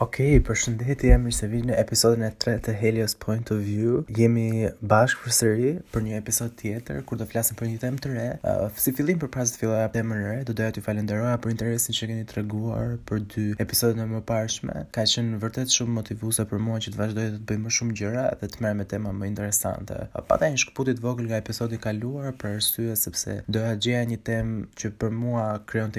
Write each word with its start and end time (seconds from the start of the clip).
Ok, 0.00 0.18
për 0.46 0.54
shëndetje, 0.62 1.08
jam 1.10 1.24
se 1.34 1.48
në 1.50 1.74
episodin 1.74 2.22
e 2.22 2.28
tre 2.38 2.52
të 2.62 2.70
Helios 2.78 3.16
Point 3.18 3.48
of 3.50 3.64
View. 3.66 3.94
Jemi 4.14 4.68
bashkë 4.90 5.22
për 5.24 5.32
sëri 5.38 5.72
për 5.90 6.04
një 6.04 6.20
episod 6.20 6.52
tjetër, 6.60 7.00
kur 7.08 7.18
do 7.18 7.26
flasim 7.26 7.56
për 7.58 7.66
një 7.66 7.80
temë 7.82 7.98
të 8.04 8.10
re. 8.12 8.26
Uh, 8.46 8.68
si 8.78 8.92
fillim 8.94 9.18
për 9.18 9.32
pras 9.34 9.50
të 9.50 9.58
filloja 9.64 9.88
për 9.88 9.96
temë 9.96 10.10
në 10.20 10.28
re, 10.28 10.36
do 10.46 10.54
doja 10.60 10.76
t'ju 10.76 10.84
falenderoja 10.86 11.40
për 11.42 11.50
interesin 11.56 11.96
që 11.98 12.08
keni 12.12 12.26
të 12.30 12.36
reguar 12.38 12.92
për 13.10 13.24
dy 13.32 13.46
episodin 13.64 14.04
e 14.04 14.06
më 14.12 14.20
parshme. 14.28 14.84
Ka 14.94 15.02
qenë 15.16 15.40
vërtet 15.42 15.74
shumë 15.74 15.96
motivusa 15.98 16.46
për 16.52 16.62
mua 16.68 16.78
që 16.86 16.94
të 16.94 17.02
vazhdoj 17.02 17.26
të 17.34 17.40
të 17.42 17.42
bëjmë 17.50 17.74
shumë 17.80 17.98
gjëra 18.02 18.24
dhe 18.44 18.50
të 18.54 18.62
merë 18.68 18.78
me 18.78 18.86
tema 18.94 19.16
më 19.18 19.32
interesante. 19.32 19.98
Uh, 20.14 20.22
pata 20.30 20.46
e 20.46 20.52
një 20.54 20.62
shkëputit 20.62 21.02
vogël 21.02 21.26
nga 21.32 21.42
episodi 21.42 21.82
kaluar 21.88 22.30
për 22.38 22.54
rësue 22.60 22.94
sepse 23.02 23.40
doja 23.50 23.74
gjeja 23.88 24.06
një 24.14 24.22
temë 24.30 24.62
që 24.78 24.94
për 25.02 25.18
mua 25.24 25.50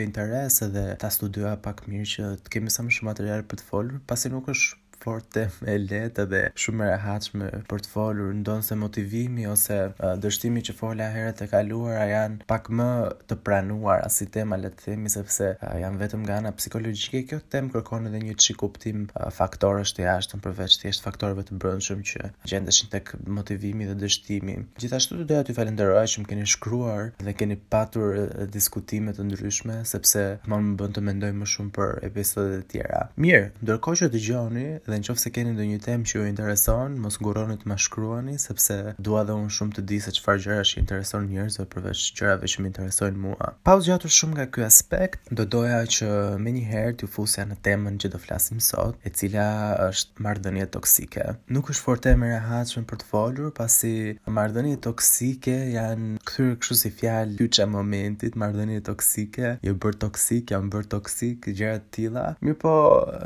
interes 0.07 0.61
ta 1.03 1.09
studioja 1.11 1.57
pak 1.59 1.83
mirë 1.91 2.07
që 2.15 2.29
të 2.45 2.53
kemi 2.55 2.71
sa 2.71 2.85
më 2.87 2.95
shumë 2.95 3.09
material 3.11 3.43
për 3.49 3.59
të 3.59 3.67
olho, 3.89 3.99
passei 4.07 4.31
no 4.31 4.41
coxo 4.41 4.77
forte 4.99 5.45
e 5.67 5.75
lehtë 5.83 6.25
dhe 6.31 6.41
shumë 6.59 6.85
e 6.85 6.89
rehatshme 6.93 7.49
për 7.69 7.83
të 7.85 7.91
folur, 7.91 8.31
se 8.65 8.75
motivimi 8.77 9.45
ose 9.47 9.77
uh, 9.93 10.11
dështimi 10.21 10.61
që 10.67 10.75
fola 10.75 11.07
herët 11.13 11.43
e 11.43 11.47
kaluara 11.51 12.05
janë 12.09 12.45
pak 12.49 12.67
më 12.75 12.87
të 13.31 13.37
pranuara 13.45 14.09
si 14.11 14.27
tema 14.33 14.57
le 14.59 14.71
themi 14.83 15.09
sepse 15.13 15.53
uh, 15.55 15.75
janë 15.81 16.01
vetëm 16.01 16.25
nga 16.25 16.39
ana 16.41 16.51
psikologjike 16.57 17.21
kjo 17.29 17.39
temë 17.53 17.71
kërkon 17.77 18.09
edhe 18.09 18.21
një 18.25 18.35
çik 18.45 18.59
kuptim 18.61 19.05
uh, 19.15 19.29
faktorësh 19.33 19.95
të 19.97 20.05
jashtëm 20.07 20.43
përveç 20.45 20.77
thjesht 20.81 21.05
faktorëve 21.07 21.47
të 21.49 21.59
brendshëm 21.63 22.03
që 22.11 22.31
gjendeshin 22.51 22.91
tek 22.93 23.13
motivimi 23.39 23.87
dhe 23.89 23.95
dështimi. 24.03 24.57
Gjithashtu 24.83 25.19
të 25.21 25.27
doja 25.31 25.47
t'ju 25.47 25.57
falenderoj 25.59 26.05
që 26.15 26.23
më 26.25 26.29
keni 26.33 26.47
shkruar 26.55 27.11
dhe 27.23 27.33
keni 27.39 27.59
patur 27.71 28.17
diskutime 28.53 29.13
të 29.15 29.27
ndryshme 29.29 29.79
sepse 29.89 30.25
më 30.49 30.59
më 30.67 30.75
bën 30.81 30.95
të 30.97 31.05
mendoj 31.09 31.31
më 31.39 31.49
shumë 31.55 31.73
për 31.77 31.95
episodet 32.09 32.57
e 32.57 32.65
tjera. 32.73 33.01
Mirë, 33.23 33.45
ndërkohë 33.63 33.99
që 34.03 34.09
dëgjoni 34.15 34.65
dhe 34.89 34.97
në 34.99 35.07
qofë 35.07 35.21
se 35.21 35.31
keni 35.33 35.51
ndonjë 35.53 35.77
një 35.77 35.83
temë 35.85 36.07
që 36.09 36.17
ju 36.17 36.27
intereson, 36.29 36.95
mos 37.03 37.17
ngurroni 37.21 37.57
të 37.61 37.69
më 37.69 37.77
shkruani, 37.85 38.35
sepse 38.41 38.77
dua 39.05 39.21
dhe 39.27 39.35
unë 39.37 39.53
shumë 39.55 39.75
të 39.77 39.83
di 39.91 39.99
se 40.03 40.13
që 40.17 40.23
farë 40.25 40.41
gjera 40.45 40.65
që 40.69 40.81
intereson 40.83 41.27
njërës 41.29 41.57
dhe 41.59 41.65
përveç 41.73 42.05
gjerave 42.17 42.49
që 42.51 42.63
më 42.63 42.69
intereson 42.71 43.19
mua. 43.23 43.51
Pa 43.65 43.75
u 43.77 43.83
zgjatur 43.85 44.13
shumë 44.15 44.37
nga 44.39 44.47
kjo 44.55 44.65
aspekt, 44.65 45.31
do 45.37 45.45
doja 45.57 45.81
që 45.95 46.09
me 46.43 46.53
një 46.55 46.65
herë 46.71 46.95
t'ju 47.01 47.11
fusja 47.13 47.45
në 47.51 47.59
temën 47.67 47.99
që 48.01 48.11
do 48.15 48.21
flasim 48.23 48.61
sot, 48.65 48.97
e 49.05 49.13
cila 49.19 49.47
është 49.89 50.25
mardënje 50.25 50.69
toksike. 50.75 51.27
Nuk 51.53 51.71
është 51.73 51.85
for 51.87 52.01
temë 52.07 52.27
e 52.27 52.33
rehatshme 52.37 52.85
për 52.89 53.01
të 53.03 53.09
folur, 53.13 53.53
pasi 53.59 53.93
mardënje 54.39 54.79
toksike 54.87 55.55
janë 55.75 56.17
këthyrë 56.29 56.59
këshu 56.61 56.79
si 56.83 56.91
fjalë 57.01 57.37
kyqa 57.43 57.69
momentit, 57.69 58.37
mardënje 58.39 58.81
toksike, 58.89 59.55
jë 59.59 59.69
jo 59.69 59.77
bërë 59.83 60.01
toksik, 60.07 60.53
janë 60.55 60.73
bërë 60.73 60.89
toksik, 60.95 61.49
gjëra 61.59 61.83
të 61.83 61.89
tilla. 61.99 62.25
mi 62.41 62.53
po 62.53 62.71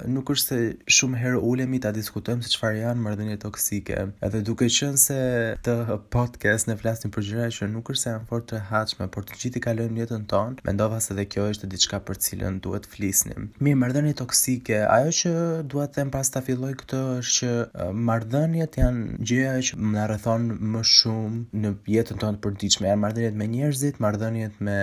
nuk 0.08 0.28
është 0.36 0.48
se 0.48 0.60
shumë 1.00 1.20
herë 1.22 1.40
ulemi 1.54 1.78
ta 1.84 1.92
diskutojmë 1.94 2.46
se 2.48 2.54
çfarë 2.56 2.80
janë 2.82 3.04
marrëdhëniet 3.06 3.42
toksike. 3.44 4.00
Edhe 4.26 4.40
duke 4.48 4.66
qenë 4.74 5.00
se 5.02 5.18
të 5.66 5.76
podcast 6.14 6.70
ne 6.70 6.76
flasim 6.80 7.12
për 7.14 7.26
gjëra 7.28 7.50
që 7.58 7.68
nuk 7.74 7.92
është 7.94 8.02
se 8.02 8.10
janë 8.14 8.28
fort 8.30 8.48
të 8.50 8.62
hatshme, 8.72 9.06
por 9.14 9.28
të 9.28 9.38
gjithë 9.42 9.60
i 9.60 9.64
kalojmë 9.68 10.02
jetën 10.02 10.24
tonë, 10.32 10.64
mendova 10.66 10.98
se 11.06 11.12
edhe 11.14 11.28
kjo 11.36 11.46
është 11.52 11.70
diçka 11.74 12.00
për 12.08 12.18
cilën 12.26 12.58
duhet 12.66 12.88
flisnim. 12.90 13.52
Mirë, 13.64 13.80
marrëdhëniet 13.84 14.18
toksike, 14.24 14.80
ajo 14.96 15.14
që 15.20 15.34
dua 15.74 15.86
të 15.92 16.00
them 16.00 16.12
pas 16.16 16.34
ta 16.34 16.42
filloj 16.48 16.74
këtë 16.80 17.02
është 17.20 17.38
që 17.38 17.92
marrëdhëniet 18.10 18.80
janë 18.82 19.20
gjëja 19.20 19.54
që 19.70 19.80
na 19.94 20.08
rrethon 20.10 20.50
më 20.74 20.84
shumë 20.94 21.64
në 21.66 21.74
jetën 22.00 22.22
tonë 22.24 22.40
të 22.40 22.44
përditshme. 22.48 22.90
Janë 22.90 23.04
marrëdhëniet 23.06 23.38
me 23.44 23.50
njerëzit, 23.54 24.02
marrëdhëniet 24.08 24.58
me 24.70 24.80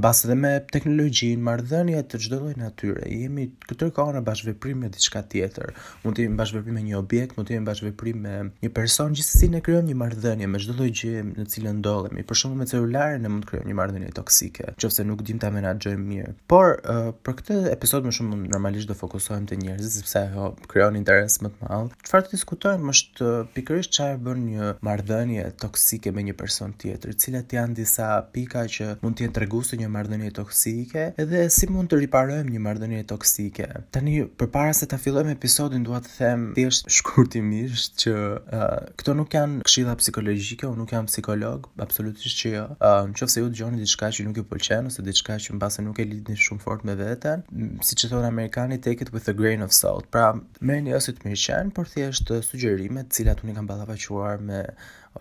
mbas 0.00 0.24
edhe 0.24 0.38
me 0.40 0.56
teknologjinë, 0.72 1.44
marrëdhëniet 1.50 2.08
të 2.14 2.22
çdo 2.24 2.40
lloj 2.40 2.54
natyre. 2.64 3.04
Jemi 3.12 3.48
këtë 3.68 3.90
kohë 4.00 4.16
në 4.16 4.24
bashkëveprim 4.30 4.84
me 4.86 4.90
diçka 4.96 5.20
tjetër 5.32 5.74
mund 6.04 6.16
të 6.18 6.24
jemi 6.26 6.36
bashkëveprim 6.38 6.76
me 6.78 6.82
një 6.86 6.98
objekt, 6.98 7.36
mund 7.38 7.48
të 7.48 7.56
jemi 7.56 7.66
bashkëveprim 7.68 8.20
me 8.22 8.34
një 8.64 8.70
person, 8.76 9.14
gjithsesi 9.16 9.48
ne 9.52 9.60
krijojmë 9.64 9.90
një 9.92 9.96
marrëdhënie 10.02 10.48
me 10.50 10.60
çdo 10.62 10.76
lloj 10.78 10.90
gjë 11.00 11.24
në 11.28 11.46
cilën 11.52 11.78
ndodhemi. 11.80 12.24
Për 12.28 12.38
shembull 12.42 12.60
me 12.62 12.66
celularin 12.70 13.24
ne 13.24 13.32
mund 13.32 13.44
të 13.46 13.50
krijojmë 13.52 13.70
një 13.72 13.76
marrëdhënie 13.78 14.12
toksike, 14.18 14.70
nëse 14.78 15.06
nuk 15.08 15.24
dimë 15.28 15.42
ta 15.42 15.50
menaxhojmë 15.54 16.06
mirë. 16.12 16.34
Por 16.50 16.76
uh, 16.78 17.10
për 17.26 17.38
këtë 17.40 17.58
episod 17.72 18.06
më 18.08 18.14
shumë 18.18 18.40
normalisht 18.54 18.90
do 18.90 18.96
fokusohem 18.98 19.46
te 19.50 19.58
njerëzit 19.58 19.98
sepse 19.98 20.22
ajo 20.30 20.50
krijon 20.72 20.98
interes 20.98 21.40
më 21.42 21.52
të 21.54 21.66
madh. 21.66 21.96
Çfarë 22.06 22.28
të 22.28 22.34
diskutojmë 22.38 22.94
është 22.94 23.32
pikërisht 23.56 23.94
çfarë 23.98 24.20
bën 24.28 24.46
një 24.48 24.70
marrëdhënie 24.88 25.48
toksike 25.62 26.12
me 26.16 26.26
një 26.28 26.36
person 26.38 26.72
tjetër, 26.82 27.16
cilat 27.18 27.56
janë 27.58 27.76
disa 27.78 28.10
pika 28.34 28.64
që 28.78 28.90
mund 29.02 29.18
të 29.18 29.26
jenë 29.26 29.36
treguese 29.40 29.78
një 29.80 29.88
marrëdhënie 29.94 30.32
toksike, 30.38 31.08
dhe 31.18 31.44
si 31.52 31.68
mund 31.72 31.90
të 31.92 32.00
riparojmë 32.04 32.54
një 32.54 32.62
marrëdhënie 32.68 33.04
toksike. 33.10 33.68
Tani 33.94 34.18
përpara 34.40 34.74
se 34.76 34.88
ta 34.90 34.98
fillojmë 35.00 35.34
episodin 35.38 35.86
duhet 35.88 36.06
të 36.06 36.14
them 36.18 36.42
thjesht 36.56 36.90
shkurtimisht 36.98 37.96
që 38.02 38.12
uh, 38.14 38.66
këto 39.00 39.14
nuk 39.18 39.34
janë 39.36 39.62
këshilla 39.66 39.94
psikologjike, 40.00 40.68
unë 40.68 40.82
nuk 40.82 40.92
jam 40.94 41.06
psikolog, 41.10 41.68
absolutisht 41.84 42.42
që 42.42 42.52
jo. 42.56 42.64
Uh, 42.78 43.00
nëse 43.14 43.40
ju 43.42 43.48
dëgjoni 43.54 43.80
diçka 43.82 44.10
që 44.14 44.26
nuk 44.28 44.40
ju 44.42 44.46
pëlqen 44.50 44.90
ose 44.92 45.04
diçka 45.06 45.38
që 45.44 45.56
mbase 45.56 45.84
nuk 45.86 46.00
e 46.04 46.08
lidhni 46.10 46.36
shumë 46.48 46.64
fort 46.66 46.84
me 46.88 46.96
veten, 46.98 47.44
siç 47.88 48.06
e 48.08 48.12
thon 48.12 48.28
amerikani 48.28 48.80
take 48.84 49.06
it 49.06 49.12
with 49.16 49.30
a 49.32 49.36
grain 49.40 49.64
of 49.64 49.72
salt. 49.76 50.08
Pra, 50.14 50.30
merrni 50.60 50.92
ose 50.98 51.16
të 51.16 51.28
mirë 51.30 51.42
qen, 51.46 51.72
por 51.76 51.90
thjesht 51.90 52.32
sugjerime 52.50 53.06
të 53.08 53.20
cilat 53.22 53.44
unë 53.46 53.56
kam 53.58 53.68
ballafaquar 53.70 54.44
me 54.50 54.64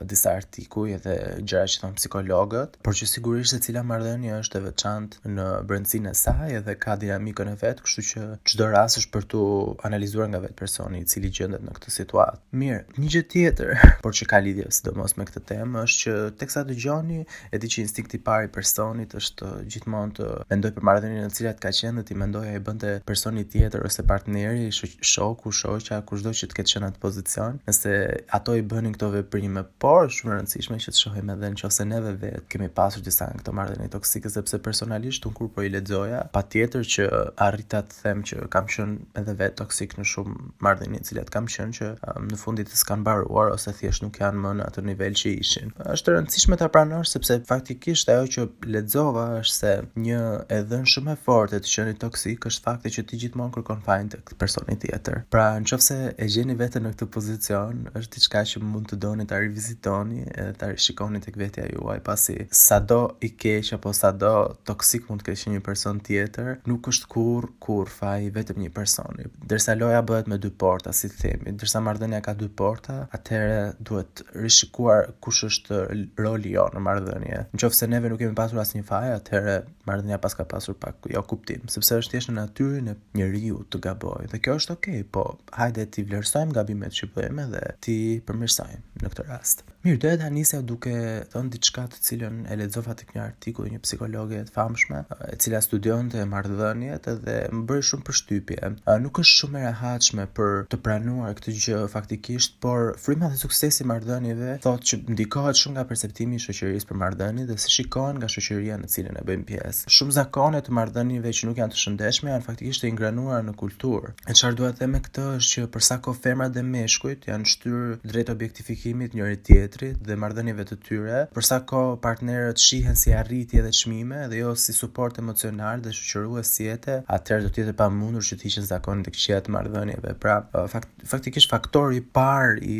disa 0.06 0.30
artikuj 0.38 0.94
edhe 0.98 1.16
gjëra 1.42 1.68
që 1.72 1.81
thon 1.81 1.96
psikologët, 1.98 2.75
por 2.86 2.96
që 2.98 3.08
sigurisht 3.09 3.56
se 3.56 3.59
cila 3.64 3.84
marrëdhënie 3.88 4.36
është 4.42 4.59
e 4.59 4.64
veçantë 4.68 5.31
në 5.34 5.46
brendsinë 5.70 6.12
e 6.12 6.18
saj 6.22 6.56
edhe 6.59 6.75
ka 6.81 6.96
dinamikën 7.02 7.52
e 7.53 7.58
vet, 7.62 7.81
kështu 7.81 8.03
që 8.08 8.25
çdo 8.52 8.68
rast 8.74 9.00
është 9.02 9.14
për 9.16 9.28
tu 9.34 9.42
analizuar 9.90 10.30
nga 10.31 10.42
vet 10.44 10.56
personi 10.59 11.02
i 11.03 11.08
cili 11.09 11.31
gjendet 11.34 11.64
në 11.66 11.75
këtë 11.78 11.94
situatë. 11.96 12.42
Mirë, 12.62 12.81
një 13.02 13.14
gjë 13.16 13.24
tjetër, 13.34 13.74
por 14.03 14.16
që 14.18 14.30
ka 14.31 14.42
lidhje 14.46 14.68
sidomos 14.78 15.16
me 15.18 15.28
këtë 15.30 15.44
temë 15.52 15.86
është 15.88 16.04
që 16.04 16.16
teksa 16.42 16.66
dëgjoni, 16.69 17.19
e 17.54 17.62
di 17.64 17.72
që 17.74 17.84
instinkti 17.84 18.19
i 18.19 18.24
parë 18.28 18.48
i 18.50 18.54
personit 18.58 19.16
është 19.18 19.54
gjithmonë 19.74 20.16
të 20.19 20.30
mendoj 20.52 20.72
për 20.78 20.88
marrëdhënien 20.92 21.25
në 21.28 21.34
cilat 21.40 21.62
ka 21.64 21.72
qenë 21.78 22.06
ti 22.09 22.18
mendoja 22.19 22.54
e 22.58 22.62
bënte 22.68 22.94
personi 23.08 23.44
tjetër 23.50 23.86
ose 23.90 24.06
partneri, 24.08 24.69
shoku, 24.75 25.52
shoqja, 25.56 26.02
kushdo 26.09 26.34
që 26.38 26.50
të 26.52 26.59
ketë 26.62 26.74
qenë 26.75 26.86
në 26.88 26.92
atë 26.94 27.04
pozicion, 27.08 27.59
nëse 27.68 27.94
ato 28.38 28.56
i 28.59 28.64
bënin 28.72 28.96
këto 28.98 29.12
veprime 29.18 29.66
por 29.82 30.06
është 30.06 30.18
shumë 30.20 30.34
e 30.34 30.38
rëndësishme 30.38 30.78
që 30.82 30.94
të 30.94 30.98
shohim 31.02 31.30
edhe 31.32 31.50
nëse 31.54 31.86
neve 31.88 32.14
vet 32.22 32.46
kemi 32.52 32.68
pasur 32.76 33.04
disa 33.06 33.28
nga 33.30 33.42
këto 33.42 33.54
marrëdhënie 33.58 33.90
toksike 33.94 34.30
sepse 34.34 34.58
personalisht 34.66 35.26
un 35.30 35.36
kur 35.38 35.52
po 35.54 35.66
i 35.66 35.70
lexoja, 35.70 36.24
patjetër 36.34 36.88
që 36.94 37.06
arrita 37.46 37.84
të 37.86 38.00
them 38.02 38.24
që 38.28 38.48
kam 38.54 38.68
qenë 38.74 39.22
edhe 39.22 39.36
vet 39.42 39.56
toksik 39.62 39.96
në 40.00 40.06
shumë 40.12 40.36
marrëdhënie, 40.66 41.02
të 41.06 41.12
cilat 41.12 41.32
kam 41.34 41.50
qenë 41.54 41.78
që 41.78 41.90
um, 42.16 42.28
në 42.32 42.40
fundit 42.42 42.72
të 42.72 42.80
s'kan 42.82 43.02
mbaruar 43.04 43.54
ose 43.54 43.74
thjesht 43.80 44.06
nuk 44.06 44.18
janë 44.22 44.42
më 44.48 44.56
në 44.62 44.68
atë 44.72 44.84
nivel 44.88 45.16
që 45.22 45.36
ishin. 45.44 45.72
Është 45.94 46.12
e 46.12 46.18
rëndësishme 46.18 46.60
ta 46.62 46.72
pranosh 46.74 47.14
sepse 47.14 47.38
faktikisht 47.50 48.10
ajo 48.14 48.26
që 48.34 48.48
lexova 48.78 49.28
është 49.44 49.58
se 49.60 49.76
një 50.08 50.22
e 50.58 50.62
dhën 50.72 50.90
shumë 50.96 51.14
e 51.18 51.22
fortë 51.28 51.62
të 51.68 51.74
qenë 51.76 51.96
toksik 52.02 52.50
është 52.50 52.66
fakti 52.66 52.96
që 52.98 53.06
ti 53.12 53.22
gjithmonë 53.28 53.58
kërkon 53.60 53.86
fajin 53.86 54.10
tek 54.16 54.34
personi 54.42 54.80
tjetër. 54.82 55.22
Pra 55.34 55.52
nëse 55.62 56.00
e 56.18 56.28
gjeni 56.34 56.58
veten 56.60 56.88
në 56.88 56.96
këtë 56.96 57.10
pozicion, 57.18 57.86
është 57.96 58.18
diçka 58.18 58.44
që 58.54 58.64
mund 58.64 58.90
të 58.90 59.00
doni 59.06 59.24
ta 59.30 59.38
rivizitoni 59.40 59.66
vizitoni 59.68 60.24
edhe 60.38 60.54
ta 60.60 60.70
rishikoni 60.72 61.20
tek 61.24 61.38
vetja 61.40 61.66
juaj 61.72 62.00
pasi 62.06 62.36
sado 62.56 63.00
i 63.24 63.30
keq 63.40 63.74
apo 63.78 63.92
sado 63.96 64.32
toksik 64.68 65.08
mund 65.10 65.24
të 65.26 65.32
ketë 65.32 65.54
një 65.56 65.62
person 65.66 65.98
tjetër, 66.04 66.54
nuk 66.70 66.88
është 66.92 67.10
kurr 67.12 67.50
kurr 67.64 67.90
faji 67.92 68.32
vetëm 68.36 68.62
një 68.64 68.72
personi. 68.76 69.26
Dërsa 69.50 69.76
loja 69.80 70.00
bëhet 70.06 70.30
me 70.32 70.38
dy 70.44 70.52
porta, 70.52 70.94
si 70.96 71.10
themi, 71.12 71.54
dërsa 71.60 71.82
marrëdhënia 71.86 72.22
ka 72.26 72.36
dy 72.38 72.48
porta, 72.60 73.00
atëherë 73.16 73.58
duhet 73.88 74.24
rishikuar 74.36 75.12
kush 75.24 75.44
është 75.50 75.82
roli 76.22 76.54
jo 76.56 76.68
në 76.76 76.84
marrëdhënie. 76.88 77.44
Nëse 77.58 77.90
neve 77.92 78.12
nuk 78.14 78.22
kemi 78.22 78.38
pasur 78.38 78.62
asnjë 78.62 78.86
faj, 78.88 79.10
atëherë 79.18 79.58
marrëdhënia 79.88 80.22
pas 80.24 80.36
ka 80.38 80.46
pasur 80.52 80.78
pak 80.80 81.10
jo 81.14 81.24
kuptim, 81.34 81.68
sepse 81.72 82.00
është 82.04 82.14
thjesht 82.18 82.32
në 82.34 82.38
natyrën 82.40 82.92
e 82.94 82.98
njeriu 83.20 83.63
të 83.74 83.81
gabojë. 83.88 84.30
Dhe 84.34 84.42
kjo 84.46 84.60
është 84.62 84.78
okay, 84.78 85.02
po 85.04 85.25
hajde 85.58 85.88
ti 85.96 86.06
vlerësojmë 86.10 86.60
gabimet 86.60 86.96
që 87.00 87.12
bëjmë 87.18 87.50
dhe 87.56 87.63
ti 87.88 87.98
përmirësojmë 88.28 88.84
në 89.04 89.13
këtë 89.16 89.28
rast. 89.31 89.56
podcast. 89.63 89.76
Mirë, 89.88 90.00
do 90.04 90.07
e 90.12 90.18
ta 90.19 90.28
nisja 90.28 90.57
duke 90.68 90.92
thënë 91.31 91.51
diçka 91.54 91.86
të 91.88 92.00
cilën 92.04 92.39
e 92.51 92.56
lexova 92.60 92.92
tek 93.00 93.13
një 93.16 93.22
artikull 93.24 93.69
i 93.69 93.75
një 93.75 93.80
psikologe 93.86 94.39
të 94.50 94.51
famshme, 94.51 94.98
e 95.31 95.36
cila 95.39 95.62
studionte 95.63 96.25
marrëdhëniet 96.28 97.06
dhe 97.24 97.36
më 97.56 97.62
bëri 97.69 97.86
shumë 97.89 98.04
përshtypje. 98.10 98.72
Nuk 99.06 99.22
është 99.24 99.36
shumë 99.39 99.62
e 99.62 99.62
rehatshme 99.69 100.25
për 100.39 100.57
të 100.74 100.80
pranuar 100.84 101.38
këtë 101.38 101.54
gjë 101.68 101.80
faktikisht, 101.94 102.57
por 102.66 102.92
frymat 103.00 103.38
e 103.38 103.39
suksesit 103.45 103.86
të 103.86 103.88
marrëdhënieve 103.94 104.57
thotë 104.66 104.89
që 104.92 105.00
ndikohet 105.16 105.62
shumë 105.62 105.78
nga 105.80 105.86
perceptimi 105.94 106.36
i 106.36 106.44
shoqërisë 106.44 106.89
për 106.92 107.00
marrëdhënie 107.06 107.48
dhe 107.54 107.57
si 107.63 107.72
shikohen 107.78 108.19
nga 108.19 108.31
shoqëria 108.36 108.80
në 108.84 108.92
cilën 108.92 109.22
e 109.22 109.25
bëjmë 109.31 109.48
pjesë. 109.54 109.94
Shumë 110.00 110.18
zakone 110.19 110.62
të 110.68 110.75
marrëdhënieve 110.81 111.31
që 111.39 111.48
nuk 111.51 111.63
janë 111.63 111.78
të 111.78 111.81
shëndetshme 111.86 112.34
janë 112.36 112.48
faktikisht 112.50 112.84
të 112.84 112.92
ingranuara 112.92 113.39
në 113.54 113.56
kulturë. 113.63 114.12
E 114.28 114.36
çfarë 114.36 114.60
dua 114.60 114.74
të 114.75 114.81
them 114.84 114.95
me 114.98 115.04
këtë 115.07 115.28
është 115.39 115.54
që 115.54 115.69
për 115.78 115.88
sa 115.89 116.00
kohë 116.07 116.22
femrat 116.28 116.57
dhe 116.57 116.66
meshkujt 116.75 117.31
janë 117.31 117.51
shtyrë 117.54 117.88
drejt 118.12 118.34
objektifikimit 118.36 119.16
njëri 119.18 119.38
tjetrit 119.48 119.75
dhe 119.85 120.15
marrëdhënieve 120.19 120.63
të 120.69 120.77
tyre, 120.85 121.18
për 121.35 121.45
sa 121.45 121.59
kohë 121.69 121.97
partnerët 122.03 122.62
shihen 122.62 122.97
si 123.00 123.13
arritje 123.15 123.62
dhe 123.65 123.71
çmime 123.75 124.24
dhe 124.31 124.39
jo 124.41 124.53
si 124.57 124.74
suport 124.75 125.18
emocional 125.21 125.81
dhe 125.85 125.94
shoqërues 125.95 126.51
si 126.57 126.68
jetë, 126.68 126.97
atëherë 127.18 127.45
do 127.47 127.51
të 127.57 127.63
jetë 127.65 127.75
pamundur 127.81 128.25
që 128.27 128.38
të 128.41 128.47
hiqen 128.50 128.68
zakonin 128.69 129.06
tek 129.07 129.19
çia 129.24 129.39
të 129.45 129.53
marrëdhënieve. 129.57 130.15
Pra, 130.24 130.39
fakt, 130.74 130.91
faktikisht 131.13 131.51
faktori 131.53 132.01
i 132.01 132.06
parë 132.19 132.62
i 132.75 132.79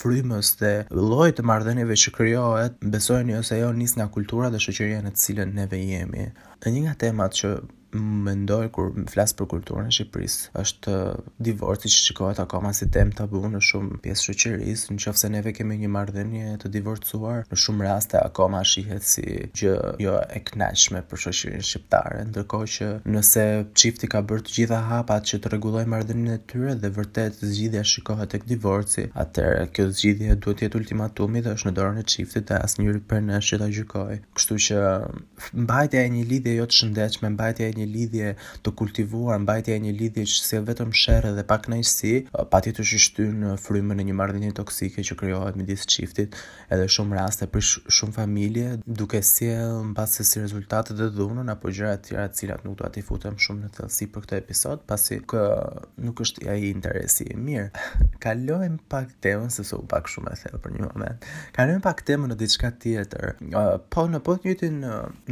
frymës 0.00 0.54
dhe 0.60 0.74
llojit 0.94 1.40
të 1.40 1.46
marrëdhënieve 1.50 1.98
që 2.04 2.14
krijohet, 2.18 2.78
besojeni 2.96 3.38
ose 3.40 3.58
jo, 3.60 3.72
nis 3.80 3.96
nga 3.98 4.08
kultura 4.14 4.52
dhe 4.54 4.62
shoqëria 4.66 5.02
në 5.06 5.14
të 5.16 5.24
cilën 5.26 5.56
ne 5.60 5.66
jemi. 5.86 6.30
Në 6.64 6.72
një 6.72 6.84
nga 6.86 6.96
temat 7.08 7.34
që 7.36 7.56
mendoj 8.02 8.68
kur 8.74 8.92
flas 9.14 9.32
për 9.38 9.48
kulturën 9.50 9.88
e 9.90 9.94
Shqipërisë, 9.94 10.38
është 10.60 10.96
divorci 11.48 11.90
që 11.92 12.00
shikohet 12.06 12.40
akoma 12.42 12.72
si 12.76 12.88
temë 12.94 13.16
tabu 13.20 13.42
në 13.50 13.60
shumë 13.70 13.98
pjesë 14.04 14.26
shoqërisë, 14.30 14.96
nëse 14.96 15.30
neve 15.32 15.52
kemi 15.56 15.76
një 15.82 15.90
marrëdhënie 15.94 16.56
të 16.62 16.70
divorcuar, 16.76 17.44
në 17.50 17.58
shumë 17.64 17.86
raste 17.86 18.18
akoma 18.20 18.62
shihet 18.72 19.06
si 19.08 19.24
gjë 19.60 19.74
jo 20.04 20.16
e 20.20 20.42
kënaqshme 20.48 21.02
për 21.10 21.22
shoqërinë 21.26 21.68
shqiptare, 21.70 22.22
ndërkohë 22.30 22.70
që 22.76 22.90
nëse 23.16 23.46
çifti 23.84 24.10
ka 24.12 24.22
bërë 24.30 24.46
të 24.48 24.56
gjitha 24.58 24.80
hapat 24.90 25.30
që 25.32 25.40
të 25.44 25.54
rregullojë 25.54 25.90
marrëdhënien 25.92 26.34
e 26.34 26.38
tyre 26.52 26.76
dhe 26.82 26.92
vërtet 26.98 27.42
zgjidhja 27.46 27.84
shikohet 27.92 28.32
tek 28.36 28.46
divorci, 28.50 29.06
atëherë 29.24 29.66
kjo 29.76 29.88
zgjidhje 29.98 30.38
duhet 30.44 30.60
të 30.60 30.66
jetë 30.66 30.80
ultimatumi 30.82 31.44
dhe 31.46 31.54
është 31.56 31.70
në 31.70 31.76
dorën 31.80 32.00
e 32.02 32.06
çiftit 32.14 32.48
të 32.50 32.60
asnjëri 32.66 33.02
për 33.10 33.24
ne 33.28 33.40
që 33.48 33.60
ta 33.60 33.68
gjykojë. 33.76 34.18
Kështu 34.36 34.56
që 34.66 34.80
mbajtja 35.66 36.02
e 36.06 36.10
një 36.16 36.24
lidhje 36.30 36.54
jo 36.56 36.66
të 36.70 36.76
shëndetshme, 36.78 37.30
mbajtja 37.34 37.68
e 37.70 37.74
një 37.78 37.85
lidhje 37.92 38.32
të 38.64 38.72
kultivuar, 38.78 39.38
mbajtja 39.42 39.76
e 39.76 39.82
një 39.86 39.94
lidhje 40.00 40.24
që 40.28 40.44
si 40.48 40.60
vetëm 40.66 40.92
shërë 40.96 41.32
dhe 41.36 41.44
pa 41.48 41.58
kënaqësi, 41.62 42.12
patjetër 42.52 42.66
ti 42.66 42.74
të 42.76 42.86
shishty 42.90 43.26
në 43.36 43.54
frymën 43.62 44.00
e 44.02 44.06
një 44.08 44.14
mardinit 44.18 44.56
toksike 44.58 45.04
që 45.06 45.16
krijohet 45.20 45.58
midis 45.60 45.86
çiftit, 45.90 46.34
edhe 46.72 46.86
shumë 46.90 47.16
raste 47.18 47.46
për 47.52 47.64
shumë 47.92 48.14
familje, 48.18 48.76
duke 49.00 49.22
si 49.22 49.34
si 49.36 49.50
mbas 49.90 50.14
se 50.16 50.24
si 50.24 50.40
rezultatet 50.40 50.96
e 50.98 51.10
dhunën 51.12 51.50
apo 51.52 51.68
gjëra 51.76 51.98
të 52.00 52.08
tjera 52.10 52.24
të 52.30 52.38
cilat 52.38 52.62
nuk 52.64 52.78
do 52.80 52.88
t'i 52.90 53.02
futem 53.04 53.34
shumë 53.42 53.66
në 53.66 53.72
thellësi 53.76 54.06
për 54.14 54.24
këtë 54.24 54.36
episod, 54.40 54.80
pasi 54.88 55.18
kë 55.28 55.42
nuk 56.06 56.22
është 56.24 56.46
ai 56.54 56.70
interesi 56.70 57.26
i 57.30 57.36
mirë. 57.36 57.66
Kalojm 58.24 58.78
pak 58.88 59.12
temën 59.22 59.52
se 59.52 59.66
u 59.76 59.82
pak 59.90 60.08
shumë 60.08 60.32
e 60.32 60.38
thellë 60.40 60.60
për 60.64 60.72
një 60.78 60.84
moment. 60.88 61.28
Kalojm 61.58 61.82
pak 61.84 62.00
temën 62.08 62.32
në 62.32 62.38
diçka 62.40 62.70
tjetër. 62.82 63.26
Po 63.92 64.06
në 64.08 64.22
po 64.24 64.38
të 64.40 64.48
njëjtin 64.48 64.80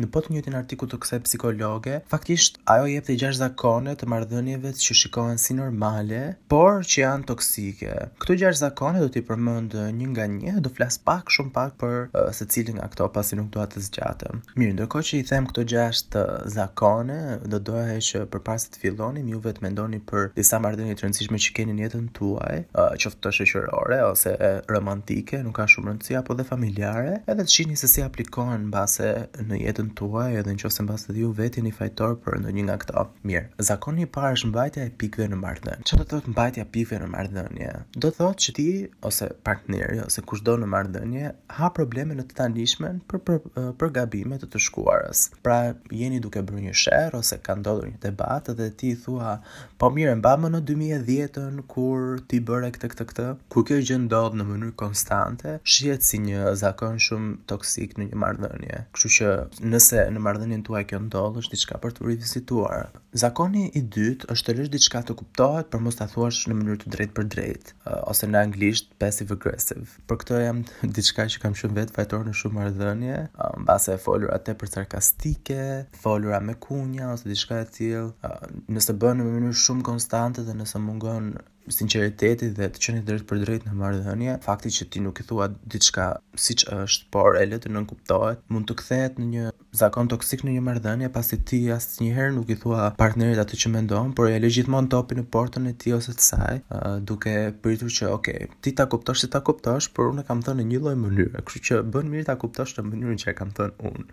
në 0.04 0.10
po 0.12 0.22
të 0.26 0.36
njëjtin 0.36 0.58
artikull 0.60 0.92
të 0.92 1.00
kësaj 1.00 1.22
psikologe, 1.24 1.98
fakti 2.12 2.33
Normalisht 2.34 2.56
ajo 2.66 2.86
jep 2.90 3.04
të 3.06 3.14
gjash 3.20 3.36
zakone 3.38 3.92
të 3.94 4.06
marrëdhënieve 4.10 4.70
që 4.82 4.94
shikohen 4.98 5.36
si 5.38 5.54
normale, 5.54 6.22
por 6.50 6.80
që 6.82 7.02
janë 7.04 7.26
toksike. 7.28 7.92
Këto 8.22 8.34
gjashtë 8.40 8.60
zakone 8.64 9.02
do 9.02 9.10
t'i 9.12 9.20
përmend 9.28 9.76
një 10.00 10.08
nga 10.10 10.24
një, 10.32 10.54
do 10.64 10.72
flas 10.74 10.96
pak 11.06 11.30
shumë 11.30 11.52
pak 11.54 11.76
për 11.78 11.94
uh, 12.08 12.32
secilin 12.34 12.80
nga 12.80 12.88
këto 12.90 13.06
pasi 13.14 13.38
nuk 13.38 13.52
dua 13.54 13.68
të 13.70 13.82
zgjatem. 13.86 14.40
Mirë, 14.58 14.74
ndërkohë 14.80 15.06
që 15.10 15.20
i 15.20 15.26
them 15.28 15.46
këto 15.52 15.64
gjashtë 15.74 16.24
zakone, 16.56 17.20
do 17.52 17.60
doja 17.68 18.00
që 18.08 18.24
përpara 18.34 18.64
se 18.64 18.72
të 18.74 18.82
fillonim 18.82 19.30
ju 19.30 19.38
vetë 19.46 19.62
mendoni 19.68 20.02
për 20.10 20.32
disa 20.34 20.58
marrëdhënie 20.64 20.98
të 20.98 21.06
rëndësishme 21.06 21.40
që 21.46 21.54
keni 21.60 21.78
në 21.78 21.86
jetën 21.86 22.10
tuaj, 22.18 22.58
uh, 22.74 22.90
qoftë 22.98 23.22
të 23.28 23.34
shoqërore 23.38 24.00
ose 24.08 24.34
romantike, 24.74 25.38
nuk 25.46 25.60
ka 25.60 25.68
shumë 25.76 25.92
rëndësi 25.94 26.18
apo 26.24 26.34
dhe 26.40 26.48
familjare, 26.50 27.14
edhe 27.30 27.38
të 27.46 27.58
shihni 27.60 27.78
se 27.84 27.92
si 27.94 28.02
aplikohen 28.08 28.66
mbase 28.72 29.12
në 29.38 29.62
jetën 29.68 29.94
tuaj, 30.02 30.32
edhe 30.42 30.58
nëse 30.58 30.88
mbase 30.90 31.12
ti 31.14 31.28
u 31.28 31.34
vetë 31.42 31.66
fajtor 31.74 32.16
për 32.26 32.38
ndonjë 32.42 32.64
nga 32.68 32.78
këto. 32.82 33.02
Mirë, 33.26 33.48
zakoni 33.68 34.04
i 34.06 34.10
parë 34.14 34.34
është 34.38 34.48
mbajtja 34.50 34.84
e 34.88 34.92
pikëve 35.00 35.26
në 35.32 35.38
marrëdhënie. 35.42 35.86
Çfarë 35.88 36.02
do 36.02 36.08
të 36.08 36.20
thotë 36.20 36.32
mbajtja 36.32 36.64
e 36.64 36.68
pikëve 36.74 37.00
në 37.04 37.10
marrëdhënie? 37.14 37.70
Do 38.04 38.10
thotë 38.16 38.44
që 38.46 38.54
ti 38.58 38.66
ose 39.08 39.28
partneri 39.48 40.00
ose 40.04 40.24
kushdo 40.28 40.56
në 40.62 40.68
marrëdhënie 40.74 41.32
ha 41.58 41.70
probleme 41.76 42.16
në 42.18 42.26
të 42.30 42.38
tanishmen 42.40 43.00
për 43.10 43.22
për, 43.26 43.38
për 43.80 43.94
gabimet 43.98 44.44
të 44.44 44.50
të 44.54 44.62
shkuarës. 44.68 45.26
Pra, 45.44 45.58
jeni 46.00 46.20
duke 46.24 46.42
bërë 46.48 46.64
një 46.68 46.74
sher 46.82 47.16
ose 47.18 47.38
ka 47.46 47.56
ndodhur 47.60 47.90
një 47.92 48.00
debat 48.06 48.44
dhe 48.58 48.70
ti 48.80 48.92
i 48.94 48.98
thua, 49.04 49.36
"Po 49.78 49.90
mirë, 49.98 50.14
mba 50.22 50.34
më 50.44 50.52
në 50.54 50.60
2010-ën 50.70 51.62
kur 51.68 52.20
ti 52.30 52.40
bëre 52.48 52.72
këtë 52.74 52.90
këtë 52.94 53.04
këtë." 53.10 53.28
Ku 53.52 53.64
kjo 53.68 53.78
gjë 53.86 53.98
ndodh 54.06 54.34
në 54.40 54.44
mënyrë 54.52 54.76
konstante, 54.84 55.58
shihet 55.74 56.02
si 56.02 56.18
një 56.24 56.54
zakon 56.64 56.98
shumë 57.08 57.38
toksik 57.50 57.94
në 57.98 58.08
një 58.12 58.16
marrëdhënie. 58.24 58.78
Kështu 58.94 59.08
që 59.16 59.28
nëse 59.74 60.06
në 60.14 60.20
marrëdhënien 60.26 60.64
tuaj 60.66 60.84
kjo 60.90 60.98
ndodh, 61.08 61.36
është 61.42 61.52
diçka 61.58 61.76
për 61.82 61.90
të 61.98 62.13
rivizituar. 62.14 62.90
Zakoni 63.22 63.68
i 63.78 63.82
dytë 63.94 64.28
është 64.32 64.48
të 64.48 64.54
lësh 64.58 64.70
diçka 64.72 65.00
të 65.06 65.14
kuptohet, 65.18 65.68
por 65.72 65.82
mos 65.84 65.98
ta 65.98 66.06
thuash 66.10 66.44
në 66.50 66.56
mënyrë 66.58 66.80
të 66.82 66.92
drejtë 66.94 67.14
për 67.18 67.26
drejtë, 67.34 67.74
ose 68.12 68.28
në 68.30 68.40
anglisht 68.48 68.90
passive 69.02 69.36
aggressive. 69.36 69.86
Për 70.10 70.20
këtë 70.22 70.40
jam 70.44 70.62
diçka 70.98 71.26
që 71.34 71.42
kam 71.44 71.54
shumë 71.60 71.78
vetë 71.82 71.94
fajtor 71.98 72.26
në 72.28 72.34
shumë 72.40 72.58
marrëdhënie, 72.58 73.20
mbase 73.64 73.94
e 73.98 74.02
folur 74.06 74.34
atë 74.34 74.56
për 74.62 74.72
sarkastike, 74.74 75.60
folura 76.04 76.42
me 76.48 76.56
kunja 76.66 77.12
ose 77.14 77.30
diçka 77.30 77.62
e 77.64 77.68
tillë, 77.78 78.36
nëse 78.74 78.98
bën 79.02 79.20
në 79.20 79.28
mënyrë 79.30 79.58
shumë 79.66 79.86
konstante 79.92 80.46
dhe 80.48 80.58
nëse 80.60 80.82
mungon 80.88 81.34
sinqeriteti 81.72 82.50
dhe 82.56 82.68
të 82.74 82.82
qenit 82.82 83.06
drejt 83.08 83.24
për 83.28 83.40
drejt 83.44 83.64
në 83.68 83.74
marrëdhënie, 83.78 84.34
fakti 84.44 84.70
që 84.74 84.86
ti 84.92 85.00
nuk 85.04 85.20
i 85.22 85.26
thua 85.26 85.46
diçka 85.72 86.08
siç 86.36 86.66
është, 86.72 87.08
por 87.14 87.38
e 87.40 87.44
le 87.48 87.56
të 87.62 87.70
nuk 87.72 87.88
kuptohet, 87.92 88.42
mund 88.52 88.66
të 88.68 88.76
kthehet 88.82 89.18
në 89.20 89.26
një 89.32 89.46
zakon 89.80 90.08
toksik 90.12 90.44
në 90.46 90.56
një 90.58 90.64
marrëdhënie 90.68 91.08
pasi 91.14 91.38
ti 91.40 91.62
asnjëherë 91.74 92.34
nuk 92.36 92.50
i 92.54 92.58
thua 92.62 92.88
partnerit 92.98 93.40
atë 93.42 93.60
që 93.64 93.72
mendon, 93.74 94.12
por 94.18 94.28
e 94.30 94.36
le 94.40 94.50
gjithmonë 94.56 94.90
topin 94.92 95.20
në 95.22 95.26
portën 95.34 95.68
e 95.70 95.74
tij 95.82 95.96
ose 95.98 96.14
të 96.14 96.26
saj, 96.28 96.60
uh, 96.74 96.98
duke 97.08 97.34
pritur 97.64 97.90
që 97.92 98.10
ok, 98.12 98.32
ti 98.64 98.74
ta 98.78 98.86
kuptosh 98.92 99.24
se 99.24 99.32
ta 99.32 99.40
kuptosh, 99.44 99.88
por 99.96 100.12
unë 100.12 100.26
kam 100.28 100.44
thënë 100.46 100.60
në 100.62 100.68
një 100.74 100.82
lloj 100.84 100.96
mënyre, 101.06 101.42
kështu 101.46 101.64
që 101.70 101.80
bën 101.96 102.10
mirë 102.12 102.28
ta 102.30 102.36
kuptosh 102.44 102.76
në 102.78 102.86
mënyrën 102.92 103.22
që 103.24 103.30
e 103.32 103.38
kam 103.40 103.54
thënë 103.56 103.92
unë. 103.92 104.06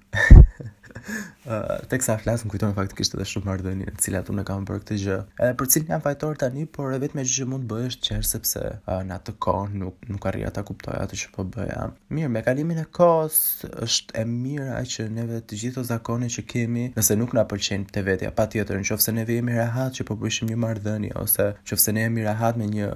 Uh, 1.48 1.80
teksa 1.92 2.18
flasëm 2.22 2.50
kujtojmë 2.52 2.76
faktikisht 2.78 3.16
edhe 3.16 3.26
shumë 3.30 3.48
marrëdhënie, 3.48 3.94
të 3.96 4.04
cilat 4.06 4.30
unë 4.34 4.44
kam 4.46 4.66
për 4.68 4.82
këtë 4.82 4.98
gjë. 5.02 5.20
Edhe 5.42 5.54
për 5.62 5.70
cilin 5.74 5.94
jam 5.96 6.04
fajtor 6.04 6.38
tani, 6.42 6.68
por 6.70 6.92
e 6.96 7.00
vetme 7.02 7.24
gjë 7.26 7.41
që 7.42 7.48
mund 7.50 7.66
bëhesh 7.70 7.96
qërë 8.06 8.28
sepse 8.30 8.62
uh, 8.64 9.00
në 9.08 9.16
atë 9.18 9.34
kohë 9.42 9.78
nuk, 9.82 9.98
nuk 10.14 10.28
arria 10.30 10.52
të 10.54 10.64
kuptoj 10.68 10.98
atë 11.02 11.18
që 11.22 11.32
po 11.38 11.46
bëja. 11.56 11.88
Mirë, 12.14 12.30
me 12.36 12.44
kalimin 12.46 12.82
e 12.82 12.86
kohës 12.94 13.40
është 13.88 14.20
e 14.22 14.26
mira 14.34 14.78
që 14.94 15.08
neve 15.16 15.40
të 15.50 15.60
gjithë 15.64 15.80
të 15.80 15.88
zakone 15.94 16.30
që 16.36 16.46
kemi 16.54 16.86
nëse 16.98 17.18
nuk 17.18 17.34
nga 17.36 17.48
përqenë 17.54 17.90
të 17.96 18.06
vetja, 18.12 18.34
pa 18.38 18.46
tjetër 18.54 18.78
në 18.84 18.88
qofëse 18.92 19.16
neve 19.18 19.40
jemi 19.40 19.58
rahat 19.58 19.98
që 19.98 20.08
po 20.12 20.20
përshim 20.22 20.52
një 20.54 20.62
mardhëni 20.68 21.14
ose 21.24 21.50
qofëse 21.66 21.98
ne 21.98 22.06
jemi 22.08 22.30
rahat 22.30 22.62
me 22.62 22.70
një 22.76 22.94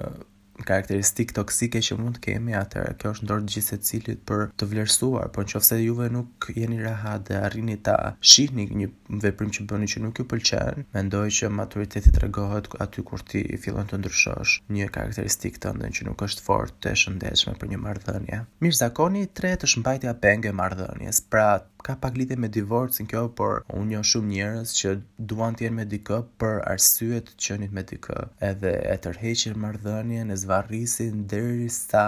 karakteristikë 0.64 1.34
toksike 1.36 1.80
që 1.84 1.96
mund 2.00 2.16
të 2.16 2.22
kemi, 2.30 2.54
atëherë 2.56 2.94
kjo 3.00 3.10
është 3.16 3.26
ndonjë 3.28 3.52
gjithë 3.54 3.76
secilit 3.76 4.22
për 4.28 4.44
të 4.60 4.68
vlerësuar, 4.70 5.30
por 5.34 5.48
nëse 5.50 5.78
juve 5.82 6.08
nuk 6.14 6.48
jeni 6.56 6.78
rehat 6.82 7.26
dhe 7.28 7.40
arrini 7.48 7.76
ta 7.88 7.96
shihni 8.32 8.68
një 8.82 8.88
veprim 9.24 9.50
që 9.54 9.66
bëni 9.70 9.90
që 9.92 10.02
nuk 10.04 10.20
ju 10.22 10.26
pëlqen, 10.30 10.86
mendoj 10.94 11.24
që 11.38 11.50
maturiteti 11.60 12.14
tregohet 12.16 12.70
aty 12.86 13.04
kur 13.10 13.22
ti 13.32 13.44
fillon 13.64 13.88
të 13.90 14.00
ndryshosh 14.00 14.56
një 14.78 14.90
karakteristikë 14.96 15.64
tënde 15.66 15.92
që 15.98 16.08
nuk 16.08 16.26
është 16.28 16.44
fort 16.46 16.76
të 16.84 16.94
shëndetshme 17.04 17.56
për 17.60 17.74
një 17.74 17.82
marrëdhënie. 17.86 18.42
Mirë 18.64 18.80
zakoni 18.80 19.26
i 19.26 19.32
tretë 19.40 19.68
është 19.70 19.82
mbajtja 19.84 20.16
penge 20.24 20.54
marrëdhënies. 20.60 21.22
Pra, 21.32 21.48
ka 21.86 21.94
pak 21.96 22.16
lidhje 22.18 22.36
me 22.36 22.48
divorcin 22.50 23.06
kjo, 23.10 23.28
por 23.38 23.60
unë 23.70 23.94
jam 23.96 24.04
shumë 24.08 24.32
njerëz 24.34 24.72
që 24.74 24.92
duan 25.30 25.54
të 25.54 25.66
jenë 25.68 25.76
me 25.78 25.84
dikë 25.92 26.16
për 26.40 26.56
arsye 26.72 27.20
të 27.22 27.36
qenit 27.38 27.70
me 27.76 27.84
dikë. 27.86 28.16
Edhe 28.50 28.72
e 28.94 28.96
tërheqin 29.06 29.54
marrëdhënien, 29.64 30.32
e 30.34 30.36
zvarrisin 30.42 31.22
derisa 31.30 32.02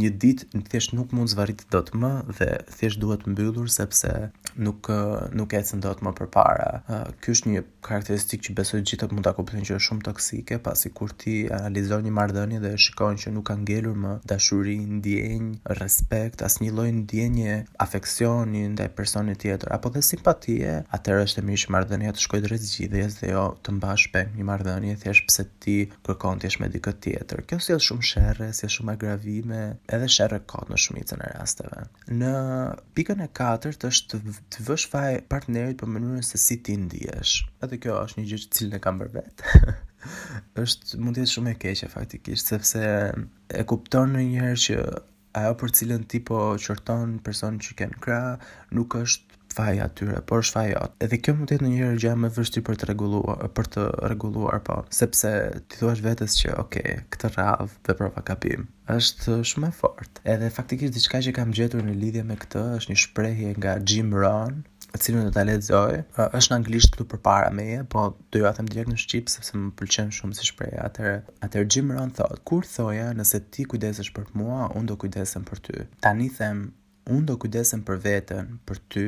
një 0.00 0.12
ditë 0.22 0.62
thjesht 0.70 0.94
nuk 0.96 1.12
mund 1.12 1.28
zvarrit 1.34 1.66
dot 1.74 1.92
më 2.00 2.12
dhe 2.38 2.48
thjesht 2.78 3.02
duhet 3.02 3.28
mbyllur 3.34 3.68
sepse 3.74 4.14
nuk 4.66 4.88
nuk 5.38 5.52
ecën 5.60 5.84
dot 5.84 6.00
më 6.04 6.14
përpara. 6.18 6.70
Ky 7.20 7.34
është 7.36 7.52
një 7.52 7.64
karakteristikë 7.84 8.48
që 8.48 8.56
besoj 8.62 8.80
gjithë 8.88 9.10
mund 9.12 9.28
ta 9.28 9.34
kuptojnë 9.36 9.68
që 9.68 9.76
është 9.76 9.88
shumë 9.90 10.04
toksike, 10.08 10.60
pasi 10.64 10.92
kur 10.96 11.12
ti 11.20 11.36
analizon 11.60 12.08
një 12.08 12.14
marrëdhënie 12.16 12.62
dhe 12.64 12.72
shikon 12.86 13.20
që 13.20 13.36
nuk 13.36 13.50
ka 13.52 13.58
ngelur 13.66 14.00
më 14.06 14.16
dashuri, 14.32 14.78
ndjenjë, 14.96 15.76
respekt, 15.80 16.44
asnjë 16.48 16.72
lloj 16.74 16.88
ndjenje 17.02 17.56
afeksioni 17.86 18.64
ndaj 18.72 18.88
personi 19.10 19.34
tjetër 19.34 19.72
apo 19.74 19.90
dhe 19.90 20.00
simpatie, 20.04 20.70
atëherë 20.94 21.24
është 21.26 21.42
e 21.42 21.46
mirë 21.48 21.60
që 21.64 21.70
marrëdhënia 21.74 22.12
të 22.14 22.22
shkojë 22.24 22.44
drejt 22.44 22.66
zgjidhjes 22.66 23.16
dhe 23.18 23.30
jo 23.32 23.40
të 23.66 23.72
mbash 23.78 24.04
peng 24.14 24.36
një 24.38 24.46
marrëdhënie 24.50 24.94
thjesht 25.02 25.26
pse 25.26 25.44
ti 25.64 25.74
kërkon 26.06 26.38
ti 26.42 26.50
është 26.50 26.62
me 26.62 26.68
dikë 26.76 26.92
tjetër. 27.06 27.42
Kjo 27.50 27.58
sjell 27.64 27.82
shumë 27.88 28.06
sherrë, 28.10 28.48
sjell 28.54 28.72
shumë 28.76 28.94
agravime, 28.94 29.62
edhe 29.96 30.08
sherrë 30.14 30.38
kot 30.52 30.70
në 30.70 30.78
shumicën 30.84 31.24
e 31.26 31.32
rasteve. 31.34 31.82
Në 32.20 32.34
pikën 32.94 33.24
e 33.26 33.30
katërt 33.40 33.88
është 33.90 34.22
të 34.54 34.64
vësh 34.70 34.86
faj 34.94 35.12
partnerit 35.32 35.82
për 35.82 35.90
mënyrën 35.96 36.26
se 36.30 36.38
si 36.44 36.60
ti 36.62 36.78
ndihesh. 36.84 37.42
Atë 37.66 37.80
kjo 37.82 37.98
është 38.06 38.20
një 38.22 38.28
gjë 38.30 38.42
që 38.44 38.50
cilën 38.60 38.78
e 38.78 38.84
kam 38.86 39.02
bërë 39.02 39.16
vetë. 39.18 39.76
është 40.62 41.02
mund 41.02 41.18
të 41.18 41.26
jetë 41.26 41.34
shumë 41.34 41.52
e 41.52 41.58
keqe 41.66 41.86
faktikisht 41.92 42.48
sepse 42.54 42.84
e 43.58 43.64
kupton 43.68 44.14
në 44.14 44.52
që 44.68 44.76
ajo 45.38 45.52
për 45.60 45.72
cilën 45.78 46.02
ti 46.10 46.18
po 46.26 46.38
qërton 46.58 47.18
person 47.24 47.58
që 47.62 47.76
kanë 47.80 47.98
krah 48.04 48.48
nuk 48.76 48.96
është 49.02 49.26
faj 49.50 49.78
atyre, 49.82 50.20
por 50.30 50.42
është 50.44 50.54
faj 50.56 50.68
Edhe 51.04 51.18
kjo 51.18 51.32
mund 51.36 51.50
të 51.50 51.56
jetë 51.56 51.64
ndonjëherë 51.66 52.00
gjë 52.04 52.12
më 52.24 52.28
vështirë 52.36 52.64
për 52.68 52.76
të 52.80 52.88
rregulluar, 52.90 53.48
për 53.58 53.68
të 53.74 53.84
rregulluar, 54.12 54.60
po, 54.68 54.76
sepse 54.94 55.32
ti 55.66 55.80
thua 55.80 55.96
vetes 56.06 56.36
që, 56.38 56.54
ok, 56.62 56.76
këtë 57.14 57.30
radhë 57.36 57.68
veprova 57.90 58.22
kapim, 58.30 58.68
Është 58.94 59.40
shumë 59.50 59.70
e 59.70 59.74
fort 59.80 60.20
Edhe 60.36 60.50
faktikisht 60.54 60.94
diçka 60.96 61.20
që 61.26 61.34
kam 61.34 61.50
gjetur 61.58 61.82
në 61.86 61.94
lidhje 61.98 62.22
me 62.30 62.36
këtë 62.44 62.62
është 62.78 62.90
një 62.94 63.02
shprehje 63.08 63.54
nga 63.58 63.74
Jim 63.90 64.14
Rohn, 64.22 64.62
e 64.92 64.98
cilën 65.02 65.22
do 65.26 65.30
ta 65.34 65.42
lexoj, 65.46 65.92
është 66.36 66.50
në 66.50 66.56
anglisht 66.58 66.94
këtu 66.94 67.04
përpara 67.12 67.50
meje, 67.54 67.82
po 67.92 68.02
do 68.34 68.40
ja 68.42 68.50
them 68.56 68.66
direkt 68.72 68.90
në 68.90 68.96
shqip 69.02 69.30
sepse 69.32 69.58
më 69.62 69.68
pëlqen 69.78 70.10
shumë 70.16 70.38
si 70.38 70.48
shpreh. 70.48 70.72
Atëherë, 70.86 71.20
atë 71.46 71.62
Jim 71.74 71.92
Rohn 71.94 72.10
thot, 72.18 72.42
kur 72.50 72.66
thoja, 72.74 73.12
nëse 73.18 73.40
ti 73.54 73.66
kujdesesh 73.70 74.10
për 74.16 74.28
mua, 74.40 74.64
unë 74.74 74.90
do 74.92 74.98
kujdesem 75.04 75.46
për 75.50 75.62
ty. 75.68 75.84
Tani 76.06 76.26
them, 76.40 76.62
unë 77.16 77.26
do 77.30 77.38
kujdesem 77.44 77.84
për 77.86 78.02
veten, 78.08 78.52
për 78.66 78.82
ty, 78.94 79.06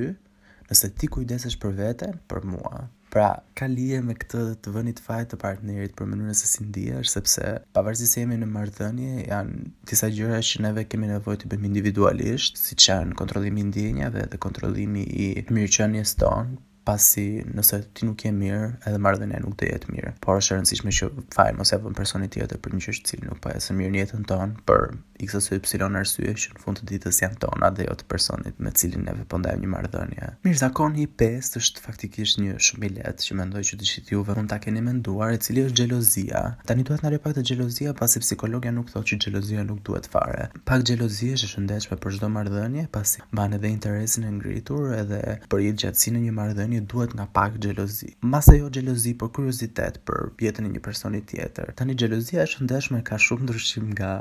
nëse 0.70 0.92
ti 1.02 1.10
kujdesesh 1.16 1.58
për 1.64 1.74
veten, 1.82 2.18
për 2.30 2.46
mua. 2.54 2.86
Pra, 3.12 3.30
ka 3.58 3.66
lije 3.68 3.98
me 4.08 4.14
këtë 4.16 4.42
të 4.64 4.70
vënit 4.72 5.00
fajt 5.06 5.28
të 5.32 5.38
partnerit 5.40 5.94
për 5.98 6.06
mënyrën 6.12 6.36
se 6.38 6.46
si 6.50 6.64
ndihesh, 6.68 7.10
sepse 7.12 7.50
pavarësisht 7.76 8.16
se 8.16 8.22
jemi 8.22 8.38
në 8.40 8.48
marrëdhënie, 8.54 9.18
janë 9.26 9.58
disa 9.90 10.08
gjëra 10.18 10.38
që 10.50 10.62
neve 10.66 10.86
kemi 10.94 11.10
nevojë 11.10 11.42
të 11.42 11.50
bëjmë 11.52 11.68
individualisht, 11.70 12.62
siç 12.70 12.88
janë 12.88 13.18
kontrollimi 13.20 13.64
i 13.64 13.68
ndjenjave 13.68 14.24
dhe 14.34 14.40
kontrollimi 14.46 15.04
i 15.26 15.26
mirëqenies 15.58 16.16
tonë 16.24 16.56
pasi 16.84 17.42
nëse 17.54 17.78
ti 17.96 18.06
nuk 18.06 18.24
je 18.26 18.32
mirë, 18.34 18.66
edhe 18.88 18.98
marrëdhënia 19.02 19.40
nuk 19.44 19.56
do 19.60 19.68
jetë 19.68 19.92
mirë. 19.94 20.14
Por 20.24 20.40
është 20.40 20.54
e 20.54 20.58
rëndësishme 20.58 20.94
që 20.98 21.08
fajm 21.36 21.60
ose 21.64 21.76
apo 21.78 21.92
personi 21.96 22.28
tjetër 22.32 22.60
për 22.64 22.76
një 22.76 22.82
gjë 22.86 22.96
që 23.00 23.10
cilë 23.12 23.30
nuk 23.30 23.40
po 23.44 23.54
jesë 23.54 23.76
mirë 23.78 23.94
në 23.94 24.02
jetën 24.02 24.26
tonë, 24.30 24.62
për 24.68 24.88
x 25.22 25.36
ose 25.38 25.56
y 25.56 25.90
arsye 25.92 26.34
që 26.42 26.52
në 26.56 26.60
fund 26.62 26.80
të 26.82 26.86
ditës 26.90 27.18
janë 27.22 27.38
tona 27.44 27.68
dhe 27.76 27.86
jo 27.86 27.94
të 27.94 28.06
personit 28.10 28.56
me 28.58 28.72
cilin 28.74 29.02
ne 29.06 29.26
po 29.30 29.38
ndajmë 29.38 29.62
një 29.62 29.70
marrëdhënie. 29.70 30.30
Mirë, 30.42 30.58
zakoni 30.64 31.06
5 31.20 31.52
është 31.60 31.84
faktikisht 31.84 32.40
një 32.42 32.56
shumë 32.66 32.88
i 32.88 32.90
lehtë 32.96 33.28
që 33.28 33.36
mendoj 33.40 33.62
që 33.68 33.78
dëshit 33.82 34.10
ju 34.12 34.22
vetëm 34.26 34.48
ta 34.50 34.58
keni 34.64 34.82
menduar, 34.82 35.30
e 35.36 35.38
cili 35.38 35.62
është 35.68 35.78
xhelozia. 35.84 36.42
Tani 36.66 36.84
duhet 36.88 37.04
na 37.06 37.12
rre 37.12 37.20
pak 37.22 37.36
të 37.36 37.44
xhelozia, 37.52 37.94
pasi 37.98 38.22
psikologja 38.24 38.72
nuk 38.74 38.90
thotë 38.90 39.12
që 39.12 39.20
xhelozia 39.22 39.62
nuk 39.68 39.84
duhet 39.86 40.08
fare. 40.10 40.48
Pak 40.66 40.82
xhelozi 40.88 41.30
është 41.36 41.46
e 41.46 41.52
shëndetshme 41.52 42.00
për 42.02 42.18
çdo 42.18 42.32
marrëdhënie, 42.34 42.88
pasi 42.96 43.22
ban 43.38 43.54
edhe 43.56 43.70
interesin 43.70 44.26
e 44.26 44.34
ngritur 44.40 44.90
edhe 44.98 45.22
për 45.46 45.62
jetëgjatësinë 45.62 45.82
gjatësinë 46.18 46.24
një 46.26 46.34
marrëdhënie 46.40 46.71
personi 46.72 46.86
duhet 46.88 47.14
nga 47.14 47.26
pak 47.32 47.52
xhelozi. 47.60 48.14
Mbas 48.26 48.48
ajo 48.52 48.70
xhelozi 48.74 49.12
për 49.20 49.28
kuriozitet 49.36 49.98
për 50.08 50.20
jetën 50.40 50.66
e 50.68 50.72
një 50.76 50.80
personi 50.84 51.20
tjetër. 51.28 51.72
Tani 51.76 51.96
xhelozia 51.98 52.46
është 52.46 52.64
ndeshme 52.66 53.02
ka 53.08 53.16
shumë 53.20 53.44
ndryshim 53.46 53.90
nga 53.94 54.12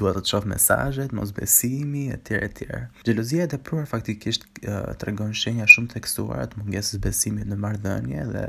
dua 0.00 0.12
të 0.16 0.22
shoh 0.30 0.46
mesazhet, 0.52 1.12
mosbesimi 1.18 2.06
etj 2.16 2.34
etj. 2.34 2.66
Xhelozia 3.04 3.44
e 3.46 3.50
depruar 3.54 3.86
faktikisht 3.90 4.42
tregon 5.02 5.34
shenja 5.42 5.66
shumë 5.74 5.90
theksuara 5.94 6.48
të 6.50 6.58
mungesës 6.64 6.98
besimit 7.06 7.46
në 7.50 7.56
marrëdhënie 7.64 8.22
dhe 8.34 8.44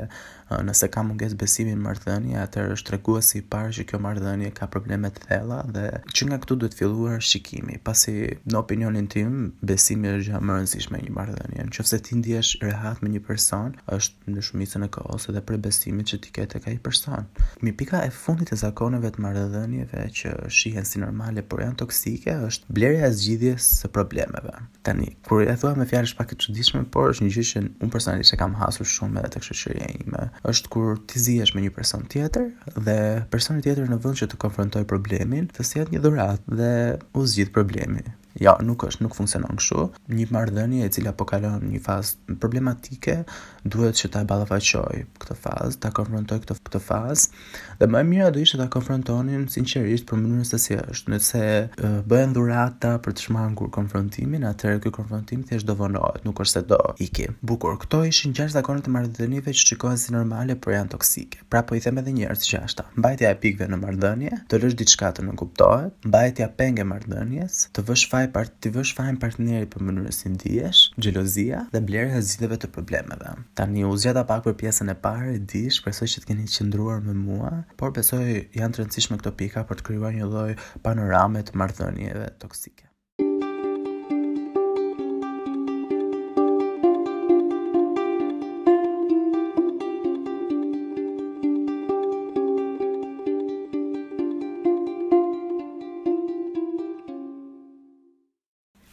nëse 0.56 0.88
ka 0.92 1.02
mungesë 1.04 1.36
besimi 1.40 1.74
në 1.76 1.82
marrëdhënie, 1.84 2.36
atëherë 2.40 2.76
është 2.78 2.88
treguesi 2.92 3.40
i 3.40 3.44
parë 3.52 3.72
që 3.78 3.84
kjo 3.90 3.98
marrëdhënie 4.00 4.48
ka 4.56 4.68
probleme 4.72 5.10
të 5.12 5.24
thella 5.26 5.58
dhe 5.74 5.84
që 6.08 6.28
nga 6.30 6.38
këtu 6.44 6.56
duhet 6.62 6.72
të 6.72 6.78
filluar 6.80 7.18
shikimi. 7.22 7.76
Pasi 7.84 8.14
në 8.48 8.56
opinionin 8.62 9.08
tim, 9.12 9.34
besimi 9.60 10.10
është 10.14 10.30
gjë 10.30 10.40
më 10.48 10.56
rëndësishme 10.56 11.00
në 11.02 11.08
një 11.08 11.14
marrëdhënie. 11.18 11.66
Nëse 11.68 12.00
ti 12.06 12.20
ndihesh 12.20 12.52
rehat 12.64 13.02
me 13.04 13.12
një 13.12 13.22
person, 13.28 13.76
është 13.92 14.32
në 14.36 14.46
shumicën 14.48 14.86
e 14.86 14.88
kohës 14.96 15.28
edhe 15.32 15.42
për 15.50 15.60
besimin 15.68 16.08
që 16.08 16.20
ti 16.24 16.32
ke 16.38 16.46
tek 16.56 16.70
ai 16.72 16.78
person. 16.88 17.28
Mi 17.62 17.72
pika 17.76 18.00
e 18.06 18.10
fundit 18.14 18.54
e 18.54 18.60
zakoneve 18.62 19.12
të 19.16 19.26
marrëdhënieve 19.26 20.06
që 20.16 20.34
shihen 20.48 20.88
si 20.88 21.02
normale 21.04 21.44
por 21.44 21.60
janë 21.64 21.76
toksike 21.84 22.38
është 22.48 22.72
blerja 22.78 23.10
e 23.12 23.12
zgjidhjes 23.20 23.68
së 23.82 23.92
problemeve. 23.98 24.56
Tani, 24.86 25.12
kur 25.28 25.44
e 25.44 25.54
thua 25.60 25.74
me 25.76 25.84
fjalësh 25.90 26.14
pak 26.18 26.32
e 26.32 26.38
çuditshme, 26.40 26.86
por 26.94 27.12
është 27.12 27.26
një 27.26 27.32
gjë 27.36 27.46
që 27.52 27.62
unë 27.82 27.92
personalisht 27.92 28.32
e 28.32 28.38
kam 28.40 28.54
hasur 28.60 28.88
shumë 28.88 29.20
edhe 29.22 29.34
tek 29.36 29.46
shoqëria 29.50 29.88
ime 29.98 30.28
është 30.46 30.70
kur 30.72 30.98
ti 31.10 31.20
zihesh 31.22 31.54
me 31.56 31.62
një 31.64 31.72
person 31.78 32.04
tjetër 32.12 32.78
dhe 32.88 32.98
personi 33.32 33.62
tjetër 33.66 33.88
në 33.94 33.98
vend 34.04 34.20
që 34.22 34.30
të 34.34 34.40
konfrontoj 34.44 34.84
problemin, 34.94 35.50
të 35.56 35.68
sjell 35.72 35.92
një 35.96 36.02
dhuratë 36.06 36.58
dhe 36.62 36.72
u 37.22 37.26
zgjidh 37.34 37.54
problemi. 37.58 38.06
Ja, 38.38 38.54
nuk 38.62 38.84
është, 38.86 39.02
nuk 39.02 39.16
funksionon 39.18 39.58
kështu. 39.58 39.84
Një 40.14 40.28
marrëdhënie 40.32 40.86
e 40.86 40.92
cila 40.94 41.10
po 41.18 41.26
kalon 41.26 41.64
një 41.72 41.80
fazë 41.82 42.36
problematike, 42.38 43.18
duhet 43.66 43.98
që 43.98 44.12
ta 44.14 44.22
ballafaqoj 44.30 45.00
këtë 45.22 45.36
fazë, 45.42 45.78
ta 45.82 45.90
konfrontoj 45.96 46.38
këtë 46.44 46.56
këtë 46.68 46.80
fazë. 46.86 47.38
Dhe 47.80 47.88
më 47.90 48.00
e 48.04 48.06
mira 48.06 48.28
do 48.34 48.38
ishte 48.42 48.60
ta 48.60 48.68
konfrontonin 48.70 49.48
sinqerisht 49.50 50.06
për 50.12 50.20
mënyrën 50.22 50.46
se 50.52 50.60
si 50.62 50.78
është, 50.78 51.14
nëse 51.14 51.42
bëhen 52.12 52.36
dhurata 52.36 52.94
për 53.02 53.16
të 53.18 53.26
shmangur 53.26 53.72
konfrontimin, 53.74 54.46
atëherë 54.52 54.84
ky 54.86 54.94
konfrontim 55.00 55.42
thjesht 55.48 55.66
do 55.68 55.74
vonohet, 55.80 56.22
nuk 56.28 56.38
është 56.44 56.60
se 56.60 56.64
do 56.70 56.78
iki. 57.04 57.26
Bukur, 57.42 57.74
këto 57.82 58.04
ishin 58.12 58.36
gjashtë 58.38 58.60
zakonet 58.60 58.86
e 58.88 58.94
marrëdhënieve 58.98 59.50
që 59.54 59.72
shikohen 59.72 59.98
si 59.98 60.14
normale 60.14 60.54
por 60.54 60.76
janë 60.76 60.94
toksike. 60.94 61.42
Pra 61.50 61.64
po 61.66 61.74
i 61.78 61.82
them 61.82 61.98
edhe 62.04 62.14
një 62.20 62.28
herë 62.30 62.46
gjashtë. 62.52 62.86
Mbajtja 63.02 63.34
e 63.34 63.40
pikëve 63.42 63.70
në 63.74 63.80
marrëdhënie, 63.82 64.34
të 64.50 64.62
lësh 64.62 64.78
diçka 64.78 65.10
të 65.18 65.26
nuk 65.26 65.40
kuptohet, 65.42 65.94
mbajtja 66.06 66.52
penge 66.60 66.86
marrëdhënies, 66.94 67.64
të 67.74 67.86
vësh 67.90 68.06
faj 68.12 68.27
part 68.32 68.52
të 68.62 68.70
vësh 68.76 68.92
fajn 68.98 69.18
partneri 69.22 69.68
për 69.72 69.84
mënyrën 69.88 70.14
si 70.14 70.32
ndihesh, 70.32 70.82
xhelozia 71.02 71.62
dhe 71.74 71.82
blerja 71.90 72.20
e 72.20 72.24
zgjidhjeve 72.30 72.58
të 72.64 72.70
problemeve. 72.74 73.32
Tani 73.60 73.84
u 73.88 73.94
zgjata 74.00 74.24
pak 74.30 74.44
për 74.46 74.58
pjesën 74.64 74.92
e 74.92 74.96
parë 75.06 75.32
e 75.36 75.38
di, 75.52 75.64
shpresoj 75.78 76.10
që 76.16 76.24
të 76.24 76.30
keni 76.32 76.48
qëndruar 76.56 77.02
me 77.08 77.16
mua, 77.22 77.54
por 77.80 77.94
besoj 77.98 78.24
janë 78.28 78.74
të 78.74 78.84
rëndësishme 78.84 79.20
këto 79.22 79.34
pika 79.42 79.64
për 79.70 79.80
të 79.82 79.88
krijuar 79.90 80.16
një 80.18 80.30
lloj 80.34 80.50
panorame 80.86 81.44
të 81.48 81.56
marrëdhënieve 81.62 82.32
toksike. 82.44 82.87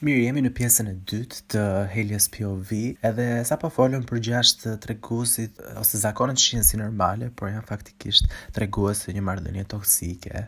Mirë 0.06 0.20
jemi 0.22 0.42
në 0.46 0.50
pjesën 0.54 0.86
e 0.86 0.92
dytë 1.10 1.38
të 1.50 1.62
Helios 1.96 2.28
POV, 2.30 2.72
edhe 3.10 3.24
sa 3.50 3.56
po 3.58 3.72
folëm 3.74 4.04
për 4.06 4.20
gjasht 4.28 4.60
të 4.62 4.74
treguesit 4.84 5.58
ose 5.82 5.98
zakonet 5.98 6.38
që 6.38 6.60
si 6.68 6.78
normale, 6.78 7.32
por 7.34 7.48
janë 7.50 7.66
faktikisht 7.66 8.28
tregues 8.54 9.02
të 9.02 9.16
një 9.18 9.24
marrëdhënie 9.26 9.64
toksike. 9.72 10.44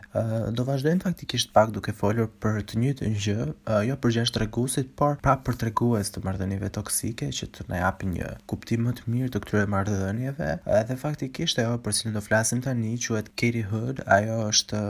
do 0.56 0.62
vazhdojmë 0.68 1.02
faktikisht 1.02 1.50
pak 1.52 1.72
duke 1.74 1.90
folur 1.96 2.28
për 2.42 2.60
të 2.70 2.78
njëjtën 2.84 3.16
gjë, 3.24 3.48
jo 3.88 3.96
për 4.04 4.14
gjasht 4.18 4.36
treguesit, 4.38 4.92
por 4.96 5.18
prapë 5.24 5.42
për 5.48 5.58
tregues 5.64 6.12
të 6.14 6.22
marrëdhënieve 6.28 6.70
toksike 6.78 7.32
që 7.40 7.50
të 7.58 7.66
na 7.72 7.82
japin 7.82 8.14
një 8.14 8.30
kuptim 8.50 8.86
më 8.86 8.94
të 9.00 9.08
mirë 9.16 9.32
të 9.34 9.42
këtyre 9.48 9.64
marrëdhënieve. 9.74 10.52
Edhe 10.82 10.96
faktikisht 11.02 11.58
ajo 11.64 11.74
për 11.82 11.98
cilën 11.98 12.14
do 12.14 12.22
flasim 12.28 12.62
tani 12.62 12.94
quhet 13.08 13.34
Kerry 13.42 13.66
Hood, 13.72 14.06
ajo 14.18 14.38
është 14.54 14.84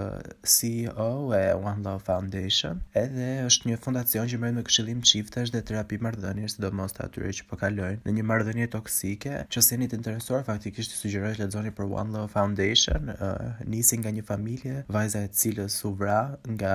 CEO 0.57 1.09
e 1.33 1.43
One 1.57 1.81
Love 1.89 2.05
Foundation, 2.11 2.85
edhe 3.07 3.33
është 3.49 3.73
një 3.73 3.81
fondacion 3.89 4.29
që 4.29 4.58
me 4.59 4.65
këshillim 4.67 5.03
çiftesh 5.09 5.53
dhe 5.55 5.61
terapi 5.69 5.99
marrëdhënies, 6.03 6.57
sidomos 6.57 6.95
të 6.95 7.05
atyre 7.07 7.31
që 7.39 7.47
po 7.51 7.59
kalojnë 7.61 8.03
në 8.07 8.15
një 8.19 8.25
marrëdhënie 8.31 8.67
toksike. 8.73 9.35
Që 9.55 9.63
seni 9.69 9.89
të 9.91 9.99
interesuar, 10.01 10.43
faktikisht 10.47 10.95
ju 10.95 11.01
sugjeroj 11.03 11.33
të 11.39 11.45
lexoni 11.47 11.73
për 11.77 11.87
One 12.01 12.15
Love 12.15 12.33
Foundation, 12.35 13.13
uh, 13.15 13.61
nisi 13.73 13.99
nga 14.03 14.13
një 14.19 14.25
familje, 14.31 14.81
vajza 14.95 15.23
e 15.27 15.31
cilës 15.41 15.77
u 15.89 15.93
vra 16.01 16.19
nga 16.57 16.75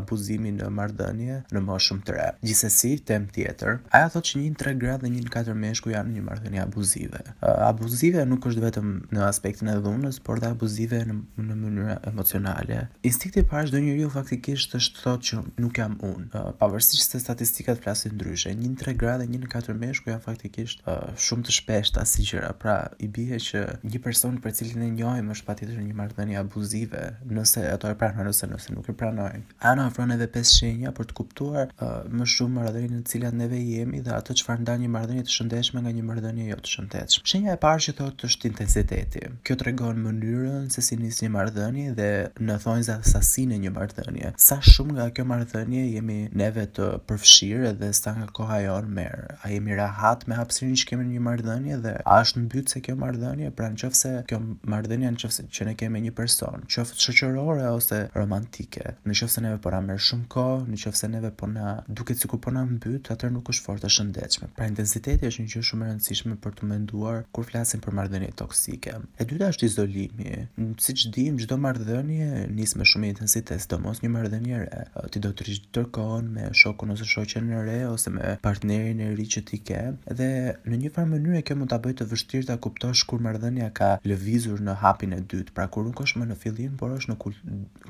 abuzimi 0.00 0.52
në 0.58 0.70
marrëdhënie 0.78 1.40
në 1.54 1.64
moshën 1.68 2.02
të 2.06 2.16
re. 2.16 2.28
Gjithsesi, 2.46 2.92
tem 3.08 3.26
tjetër, 3.34 3.80
ajo 3.98 4.12
thotë 4.16 4.30
që 4.32 4.42
një 4.44 4.54
tre 4.62 4.74
gra 4.82 4.96
dhe 5.02 5.10
një 5.14 5.24
katër 5.34 5.58
meshku 5.64 5.92
janë 5.94 6.14
një 6.18 6.24
marrëdhënie 6.30 6.62
abuzive. 6.64 7.24
Uh, 7.36 7.64
abuzive 7.70 8.24
nuk 8.30 8.46
është 8.52 8.64
vetëm 8.68 8.94
në 9.14 9.26
aspektin 9.30 9.72
e 9.74 9.78
dhunës, 9.86 10.20
por 10.26 10.42
dhe 10.42 10.52
abuzive 10.54 11.02
në, 11.10 11.18
në 11.50 11.58
mënyrë 11.64 11.98
emocionale. 12.12 12.80
Instinkti 13.10 13.42
i 13.44 13.48
parë 13.50 13.70
çdo 13.72 13.82
njeriu 13.84 14.10
faktikisht 14.14 14.76
është 14.78 15.04
thotë 15.04 15.28
që 15.30 15.40
nuk 15.64 15.80
jam 15.82 15.98
unë. 16.12 16.28
Uh, 16.34 16.50
pavarësisht 16.62 17.14
se 17.14 17.23
statistikat 17.24 17.78
flasin 17.84 18.12
ndryshe. 18.14 18.50
1 18.52 18.64
në 18.72 18.78
3 18.82 18.92
gra 19.00 19.14
dhe 19.20 19.26
1 19.30 19.46
në 19.46 19.50
4 19.60 19.74
mesh 19.80 20.02
ku 20.04 20.10
janë 20.12 20.24
faktikisht 20.24 20.82
uh, 20.88 21.06
shumë 21.26 21.48
të 21.48 21.54
shpeshta 21.58 22.04
si 22.08 22.26
gjëra. 22.28 22.50
Pra, 22.62 22.74
i 23.04 23.08
bie 23.14 23.38
që 23.46 23.62
një 23.88 24.00
person 24.04 24.36
për 24.44 24.54
cilin 24.58 24.82
e 24.84 24.90
njohim 24.98 25.30
është 25.32 25.46
patjetër 25.48 25.80
një 25.86 25.96
marrëdhënie 26.02 26.38
abuzive, 26.42 27.00
nëse 27.36 27.64
ato 27.72 27.88
e 27.90 27.96
pranojnë 28.00 28.32
ose 28.34 28.48
nëse 28.50 28.74
nuk 28.76 28.90
e 28.92 28.96
pranojnë. 29.00 29.42
Ana 29.64 29.76
na 29.80 29.86
ofron 29.92 30.12
edhe 30.14 30.28
pesë 30.34 30.56
shenja 30.60 30.92
për 30.96 31.08
të 31.10 31.16
kuptuar 31.22 31.72
uh, 31.72 32.04
më 32.12 32.28
shumë 32.34 32.58
marrëdhënien 32.58 33.04
të 33.08 33.14
cilat 33.14 33.38
neve 33.40 33.60
jemi 33.64 34.02
dhe 34.06 34.12
atë 34.18 34.36
çfarë 34.42 34.64
ndan 34.66 34.84
një 34.84 34.92
marrëdhënie 34.94 35.24
të 35.28 35.34
shëndetshme 35.38 35.82
nga 35.84 35.94
një 35.98 36.04
marrëdhënie 36.10 36.48
jo 36.50 36.60
të 36.60 36.74
shëndetshme. 36.74 37.24
Shenja 37.32 37.56
e 37.56 37.60
parë 37.64 37.84
që 37.88 37.96
thotë 38.02 38.28
është 38.30 38.50
intensiteti. 38.50 39.24
Kjo 39.46 39.56
tregon 39.62 40.02
mënyrën 40.08 40.68
se 40.74 40.84
si 40.84 40.98
nis 41.00 41.22
një 41.24 41.32
marrëdhënie 41.38 41.94
dhe 41.98 42.10
në 42.44 42.58
thonjza 42.66 42.98
sasinë 43.08 43.56
e 43.58 43.62
një 43.64 43.74
marrëdhënie. 43.76 44.34
Sa 44.48 44.60
shumë 44.64 44.98
nga 44.98 45.08
kjo 45.16 45.26
marrëdhënie 45.32 45.86
jemi 45.96 46.20
neve 46.38 46.68
të 46.76 46.90
përfshirë 47.14 47.66
edhe 47.70 47.88
sa 47.96 48.12
nga 48.16 48.26
koha 48.34 48.56
jonë 48.64 48.90
merë. 48.96 49.26
A 49.46 49.50
jemi 49.52 49.76
rahat 49.78 50.24
me 50.30 50.34
hapsirin 50.38 50.72
që 50.80 50.88
kemi 50.90 51.04
një 51.12 51.20
mardhënje 51.26 51.76
dhe 51.84 51.92
a 52.02 52.16
është 52.24 52.42
në 52.42 52.48
bytë 52.54 52.74
se 52.74 52.80
kjo 52.86 52.94
mardhënje, 53.00 53.50
pra 53.56 53.68
në 53.70 53.78
qëfë 53.82 54.12
kjo 54.30 54.38
mardhënje 54.72 55.12
në 55.14 55.20
qëfë 55.22 55.46
që 55.58 55.66
ne 55.68 55.74
kemi 55.80 56.00
një 56.08 56.14
person, 56.18 56.64
qëfë 56.74 56.98
shëqërore 57.04 57.68
ose 57.70 58.00
romantike, 58.16 58.96
në 59.06 59.16
qëfë 59.20 59.34
se 59.36 59.44
neve 59.44 59.60
pora 59.66 59.80
merë 59.84 60.02
shumë 60.08 60.28
ko, 60.34 60.46
në 60.66 60.80
qëfë 60.84 61.00
se 61.04 61.10
neve 61.14 61.30
po 61.38 61.48
na 61.52 61.74
duke 61.88 62.16
cikur 62.18 62.40
po 62.44 62.54
na 62.56 62.64
po 62.66 62.74
mbytë, 62.78 63.12
atër 63.14 63.32
nuk 63.34 63.50
është 63.52 63.66
fort 63.68 63.84
të 63.84 63.92
shëndechme. 63.94 64.50
Pra 64.58 64.68
intensiteti 64.70 65.28
është 65.30 65.44
një 65.46 65.52
që 65.54 65.64
shumë 65.70 65.90
rëndësishme 65.92 66.38
për 66.44 66.56
të 66.58 66.70
menduar 66.72 67.22
kur 67.34 67.46
flasim 67.48 67.82
për 67.84 67.94
mardhënje 68.00 68.32
toksike. 68.40 68.96
E 69.20 69.28
dyta 69.30 69.52
është 69.54 69.68
izolimi. 69.68 70.46
Si 70.82 70.96
që 70.98 71.12
dim, 71.14 71.38
gjdo 71.40 71.58
mardhënje 71.62 72.48
nisë 72.54 72.80
me 72.80 72.88
shumë 72.88 73.12
intensitet, 73.12 73.62
sdo 73.62 73.78
mos 73.84 74.02
një 74.02 74.10
mardhënje 74.16 74.62
re. 74.64 74.82
Ti 75.12 75.22
do 75.22 75.32
të 75.36 75.46
rishtë 75.48 75.70
tërkon 75.76 76.30
me 76.34 76.48
shokun 76.56 76.93
ose 76.94 77.04
shoqen 77.12 77.48
e 77.50 77.60
re 77.66 77.78
ose 77.88 78.10
me 78.16 78.28
partnerin 78.46 79.00
e 79.04 79.10
ri 79.18 79.24
që 79.34 79.42
ti 79.50 79.58
ke. 79.68 79.80
Dhe 80.20 80.28
në 80.70 80.78
një 80.84 80.90
farë 80.94 81.10
mënyrë 81.12 81.40
kjo 81.48 81.56
mund 81.60 81.70
ta 81.72 81.78
bëjë 81.82 81.98
të 82.00 82.06
vështirë 82.12 82.48
ta 82.50 82.56
kuptosh 82.66 83.02
kur 83.10 83.22
marrëdhënia 83.26 83.70
ka 83.78 83.90
lëvizur 84.10 84.62
në 84.66 84.76
hapin 84.84 85.16
e 85.16 85.20
dytë, 85.22 85.54
pra 85.56 85.66
kur 85.74 85.86
nuk 85.88 86.02
është 86.06 86.22
më 86.22 86.30
në 86.32 86.38
fillim, 86.44 86.74
por 86.80 86.94
është 86.96 87.12
në 87.14 87.18
kul... 87.24 87.38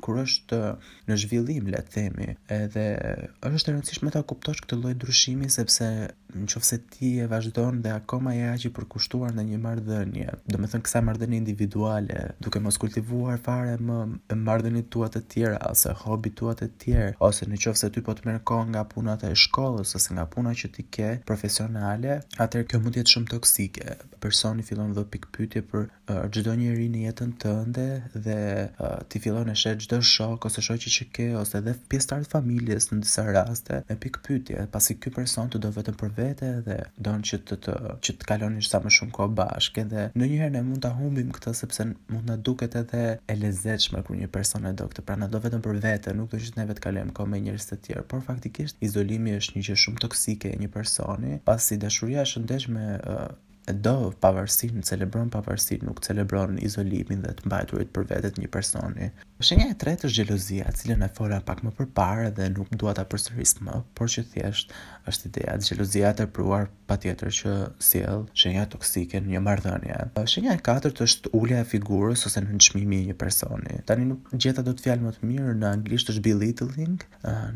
kur 0.05 0.19
është 0.25 0.59
në 1.09 1.19
zhvillim, 1.23 1.69
le 1.73 1.81
të 1.85 1.95
themi. 1.95 2.31
Edhe 2.59 2.85
është 3.49 3.71
e 3.71 3.75
rëndësishme 3.75 4.11
ta 4.15 4.23
kuptosh 4.27 4.63
këtë 4.65 4.81
lloj 4.81 4.95
ndryshimi 4.97 5.49
sepse 5.53 5.89
nëse 6.35 6.77
ti 6.91 7.13
e 7.23 7.27
vazhdon 7.31 7.77
dhe 7.85 7.93
akoma 7.95 8.33
je 8.35 8.47
aq 8.51 8.63
i 8.67 8.71
përkushtuar 8.75 9.31
në 9.37 9.45
një 9.51 9.59
marrëdhënie, 9.63 10.31
do 10.51 10.57
të 10.65 10.71
thënë 10.73 10.85
kësaj 10.87 11.01
marrëdhënie 11.07 11.37
individuale, 11.39 12.17
duke 12.43 12.59
mos 12.63 12.75
kultivuar 12.81 13.39
fare 13.45 13.77
më 13.79 13.99
marrëdhëniet 14.41 14.89
tua 14.91 15.07
të 15.13 15.21
tjera 15.31 15.61
ose 15.71 15.93
tua 16.35 16.51
të 16.57 16.67
tjerë 16.81 17.13
ose 17.23 17.47
nëse 17.47 17.89
ti 17.95 18.01
po 18.03 18.11
të 18.17 18.25
merr 18.27 18.41
kohë 18.49 18.63
nga 18.73 18.81
punat 18.95 19.23
e 19.27 19.31
shkollës 19.43 19.91
ose 19.99 20.15
nga 20.15 20.23
puna 20.35 20.53
që 20.61 20.69
ti 20.77 20.85
ke 20.97 21.09
profesionale, 21.31 22.15
atëherë 22.45 22.69
kjo 22.71 22.79
mund 22.85 22.95
të 22.97 23.03
jetë 23.03 23.15
shumë 23.15 23.31
toksike 23.35 23.97
personi 24.25 24.61
fillon 24.65 24.93
pikë 24.95 25.11
pikpytje 25.13 25.61
për 25.69 25.83
uh, 25.85 26.21
çdo 26.33 26.53
uh, 26.53 26.59
njeri 26.59 26.85
në 26.89 27.01
jetën 27.05 27.31
tënde 27.43 27.83
dhe 28.27 28.37
uh, 28.65 28.97
ti 29.11 29.19
fillon 29.21 29.49
e 29.51 29.55
shet 29.61 29.83
çdo 29.85 29.99
shok 30.13 30.47
ose 30.49 30.63
shoqi 30.65 30.89
që 30.95 31.05
ke 31.15 31.27
ose 31.39 31.59
edhe 31.61 31.75
pjesëtar 31.91 32.23
të 32.25 32.31
familjes 32.33 32.87
në 32.91 32.99
disa 33.03 33.25
raste 33.27 33.81
me 33.89 33.97
pikpytje, 34.05 34.63
pasi 34.73 34.95
ky 35.01 35.13
person 35.17 35.51
të 35.53 35.61
do 35.65 35.69
vetëm 35.77 35.99
për 36.01 36.13
vete 36.19 36.49
dhe 36.67 36.79
don 37.09 37.21
që 37.29 37.41
të, 37.49 37.59
të 37.67 37.75
që 38.07 38.15
të 38.17 38.29
kaloni 38.31 38.65
sa 38.69 38.81
më 38.85 38.93
shumë 38.97 39.13
kohë 39.19 39.35
bashkë 39.41 39.85
dhe 39.93 40.07
ndonjëherë 40.17 40.55
ne 40.57 40.63
mund 40.71 40.81
ta 40.87 40.93
humbim 40.97 41.29
këtë 41.37 41.53
sepse 41.61 41.85
mund 42.09 42.25
na 42.31 42.39
duket 42.49 42.77
edhe 42.81 43.03
e 43.29 43.37
lezetshme 43.41 44.01
kur 44.07 44.17
një 44.21 44.31
person 44.37 44.65
e 44.69 44.73
do 44.79 44.89
këtë, 44.91 45.05
pra 45.07 45.19
na 45.21 45.29
do 45.35 45.41
vetëm 45.45 45.61
për 45.67 45.77
vete, 45.85 46.17
nuk 46.17 46.31
do 46.33 46.41
që 46.41 46.55
të 46.55 46.61
ne 46.63 46.69
vetë 46.71 46.85
kalojmë 46.87 47.15
kohë 47.19 47.31
me 47.35 47.41
njerëz 47.45 47.69
të 47.69 47.77
tjerë, 47.87 48.07
por 48.09 48.23
faktikisht 48.25 48.81
izolimi 48.89 49.37
është 49.39 49.57
një 49.59 49.65
gjë 49.69 49.79
shumë 49.85 50.03
toksike 50.07 50.53
e 50.57 50.61
një 50.63 50.71
personi, 50.73 51.37
pasi 51.45 51.77
dashuria 51.85 52.25
është 52.25 52.45
ndeshme 52.47 52.87
uh, 53.03 53.25
e 53.65 53.73
do 53.85 53.93
pavarësinë, 54.23 54.83
celebron 54.89 55.31
pavarësinë, 55.33 55.87
nuk 55.87 56.01
celebron 56.05 56.59
izolimin 56.67 57.23
dhe 57.25 57.31
të 57.39 57.47
mbajturit 57.49 57.91
për 57.95 58.07
vetët 58.11 58.37
një 58.41 58.49
personi. 58.55 59.09
shenja 59.47 59.69
e 59.73 59.77
tretë 59.83 60.07
është 60.07 60.19
gjelozia, 60.21 60.69
cilën 60.81 61.03
e 61.07 61.09
fola 61.17 61.39
pak 61.49 61.63
më 61.65 61.71
përpare 61.79 62.29
dhe 62.37 62.49
nuk 62.55 62.69
më 62.73 62.77
duata 62.83 63.07
më 63.07 63.79
por 63.97 64.11
që 64.13 64.23
thjeshtë 64.33 64.73
është 65.11 65.29
ideja 65.31 65.53
e 65.55 65.61
xhelozisë 65.65 66.03
e 66.09 66.13
tepruar 66.23 66.67
patjetër 66.89 67.31
që 67.39 67.53
sjell 67.81 68.23
shenja 68.37 68.65
toksike 68.69 69.19
në 69.21 69.35
një 69.35 69.41
marrëdhënie. 69.45 69.99
Shenja 70.29 70.55
e 70.57 70.61
katërt 70.65 70.99
është 71.05 71.31
ulja 71.37 71.61
e 71.63 71.67
figurës 71.69 72.25
ose 72.29 72.41
nënçmimi 72.45 72.99
i 73.05 73.07
një 73.11 73.15
personi. 73.21 73.79
Tani 73.89 74.05
nuk 74.11 74.29
gjeta 74.41 74.63
do 74.65 74.73
të 74.77 74.85
fjalë 74.85 75.05
më 75.07 75.13
të 75.17 75.29
mirë 75.29 75.55
në 75.61 75.69
anglisht 75.77 76.11
është 76.13 76.23
belittling, 76.25 77.01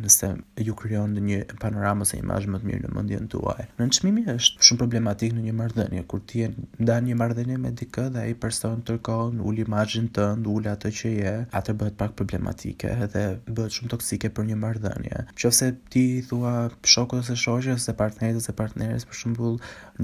nëse 0.04 0.32
ju 0.66 0.76
krijon 0.80 1.14
një 1.30 1.42
panoramë 1.62 2.08
ose 2.08 2.20
imazh 2.22 2.50
më 2.54 2.62
të 2.64 2.70
mirë 2.70 2.84
në 2.88 2.94
mendjen 2.96 3.30
tuaj. 3.34 3.68
Nënçmimi 3.82 4.26
është 4.36 4.68
shumë 4.70 4.82
problematik 4.82 5.36
në 5.38 5.46
një 5.48 5.56
marrëdhënie 5.60 6.04
kur 6.10 6.24
ti 6.30 6.46
ndan 6.82 7.10
një 7.10 7.20
marrëdhënie 7.22 7.60
me 7.64 7.74
dikë 7.82 8.08
dhe 8.16 8.26
ai 8.30 8.36
person 8.46 8.82
tërkon 8.90 9.40
ul 9.50 9.62
imazhin 9.66 10.10
tënd, 10.18 10.50
ul 10.50 10.70
atë 10.74 10.94
që 11.02 11.14
je, 11.16 11.36
atë 11.60 11.78
bëhet 11.82 11.98
pak 12.02 12.16
problematike 12.20 12.96
dhe 13.14 13.24
bëhet 13.46 13.78
shumë 13.78 13.94
toksike 13.94 14.34
për 14.38 14.50
një 14.52 14.60
marrëdhënie. 14.66 15.24
Nëse 15.40 15.70
ti 15.92 16.04
thua 16.30 16.56
shokut 16.88 17.22
ose 17.24 17.38
shoqes 17.44 17.86
dhe 17.90 17.94
partnerit 18.02 18.44
dhe 18.48 18.54
partneres 18.62 19.06
për 19.10 19.18
shembull 19.20 19.54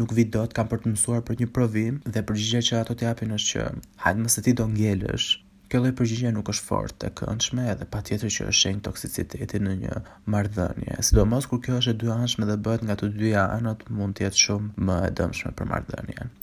nuk 0.01 0.13
vi 0.19 0.23
dot 0.35 0.53
kanë 0.57 0.71
për 0.73 0.83
të 0.85 0.91
mësuar 0.93 1.23
për 1.29 1.41
një 1.41 1.47
provim 1.57 1.97
dhe 2.15 2.23
përgjigjja 2.29 2.61
që 2.67 2.77
ato 2.81 2.95
të 3.01 3.07
japin 3.09 3.35
është 3.37 3.49
që 3.49 3.65
hajde 4.05 4.23
mos 4.27 4.37
ti 4.47 4.53
do 4.61 4.67
ngjelësh 4.75 5.25
kjo 5.73 5.81
lloj 5.83 5.91
përgjigje 5.99 6.31
nuk 6.37 6.51
është 6.53 6.67
fort 6.69 7.05
e 7.07 7.11
këndshme 7.19 7.65
edhe 7.73 7.89
patjetër 7.95 8.33
që 8.37 8.47
është 8.51 8.59
shenjë 8.61 8.85
toksiciteti 8.87 9.61
në 9.67 9.75
një 9.83 9.99
marrëdhënie 10.35 10.99
sidomos 11.09 11.49
kur 11.51 11.63
kjo 11.67 11.81
është 11.81 11.95
e 11.95 11.99
dyanshme 12.05 12.49
dhe 12.51 12.57
bëhet 12.69 12.87
nga 12.87 12.99
të 13.03 13.11
dyja 13.19 13.47
anët 13.57 13.87
mund 13.99 14.19
të 14.19 14.27
jetë 14.29 14.45
shumë 14.45 14.87
më 14.89 15.01
e 15.09 15.11
dëmshme 15.21 15.53
për 15.61 15.71
marrëdhënien 15.73 16.33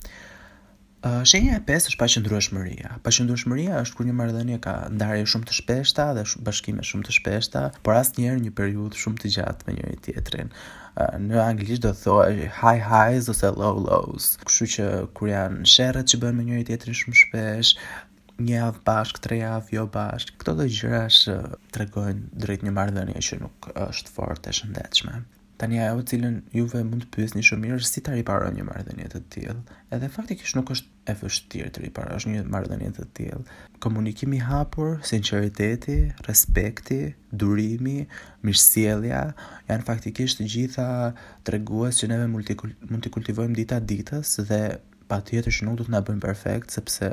Shenja 1.27 1.57
e 1.59 1.61
pesë 1.67 1.89
është 1.91 1.99
paqëndrueshmëria. 1.99 2.89
Paqëndrueshmëria 3.03 3.79
është 3.83 3.95
kur 3.97 4.05
një 4.09 4.13
marrëdhënie 4.19 4.59
ka 4.65 4.73
ndarje 4.97 5.25
shumë 5.33 5.49
të 5.49 5.55
shpeshta 5.57 6.05
dhe 6.17 6.23
bashkime 6.49 6.85
shumë 6.89 7.03
të 7.09 7.15
shpeshta, 7.17 7.63
por 7.87 7.97
asnjëherë 8.01 8.39
një 8.45 8.53
periudhë 8.59 9.01
shumë 9.01 9.19
të 9.23 9.31
gjatë 9.35 9.67
me 9.69 9.75
njëri 9.75 9.97
tjetrin. 10.05 10.53
Në 11.25 11.41
anglisht 11.47 11.83
do 11.87 11.91
thotë 12.03 12.47
high 12.61 12.85
highs 12.93 13.27
ose 13.35 13.51
low 13.63 13.83
lows. 13.89 14.29
Kështu 14.45 14.69
që 14.77 14.87
kur 15.19 15.33
janë 15.33 15.67
sherrat 15.73 16.07
që 16.13 16.21
bëhen 16.23 16.39
me 16.39 16.47
njëri 16.47 16.67
tjetrin 16.71 16.97
shumë 17.01 17.21
shpesh, 17.25 17.75
një 18.47 18.57
javë 18.61 18.83
bashkë, 18.87 19.25
tre 19.27 19.41
javë 19.43 19.79
jo 19.79 19.87
bashkë, 19.99 20.39
këto 20.45 20.55
lloj 20.61 20.69
gjërash 20.79 21.21
tregojnë 21.75 22.45
drejt 22.45 22.63
një 22.69 22.77
marrëdhënie 22.79 23.27
që 23.31 23.43
nuk 23.43 23.71
është 23.91 24.15
fort 24.19 24.47
e 24.47 24.55
shëndetshme. 24.61 25.25
Tani 25.63 25.79
ajo 25.79 26.01
cilën 26.03 26.41
juve 26.51 26.81
mund 26.83 27.05
të 27.05 27.11
pyesni 27.15 27.39
shumë 27.47 27.63
mirë 27.63 27.85
si 27.87 28.01
ta 28.03 28.11
riparoni 28.11 28.57
një 28.59 28.65
marrëdhënie 28.67 29.05
të 29.13 29.19
tillë. 29.31 29.53
Edhe 29.95 30.09
faktikisht 30.11 30.57
nuk 30.57 30.73
është 30.73 30.91
e 31.07 31.15
vështirë 31.21 31.69
të 31.77 31.83
riparosh 31.85 32.25
një 32.27 32.41
marrëdhënie 32.51 32.89
të 32.97 33.05
tillë. 33.15 33.37
Komunikimi 33.85 34.41
i 34.41 34.43
hapur, 34.43 34.97
sinqeriteti, 35.07 35.95
respekti, 36.27 36.99
durimi, 37.45 37.95
mirësjellja 38.43 39.21
janë 39.71 39.87
faktikisht 39.87 40.41
të 40.43 40.49
gjitha 40.51 40.89
tregues 41.47 42.01
që 42.03 42.11
neve 42.11 42.27
mund 42.33 43.05
të 43.07 43.13
kultivojmë 43.15 43.61
dita 43.61 43.79
ditës 43.93 44.35
dhe 44.51 44.59
patjetër 45.13 45.53
që 45.59 45.65
nuk 45.69 45.79
do 45.79 45.87
të 45.87 45.93
na 45.95 46.03
bëjmë 46.07 46.23
perfekt 46.23 46.75
sepse 46.75 47.07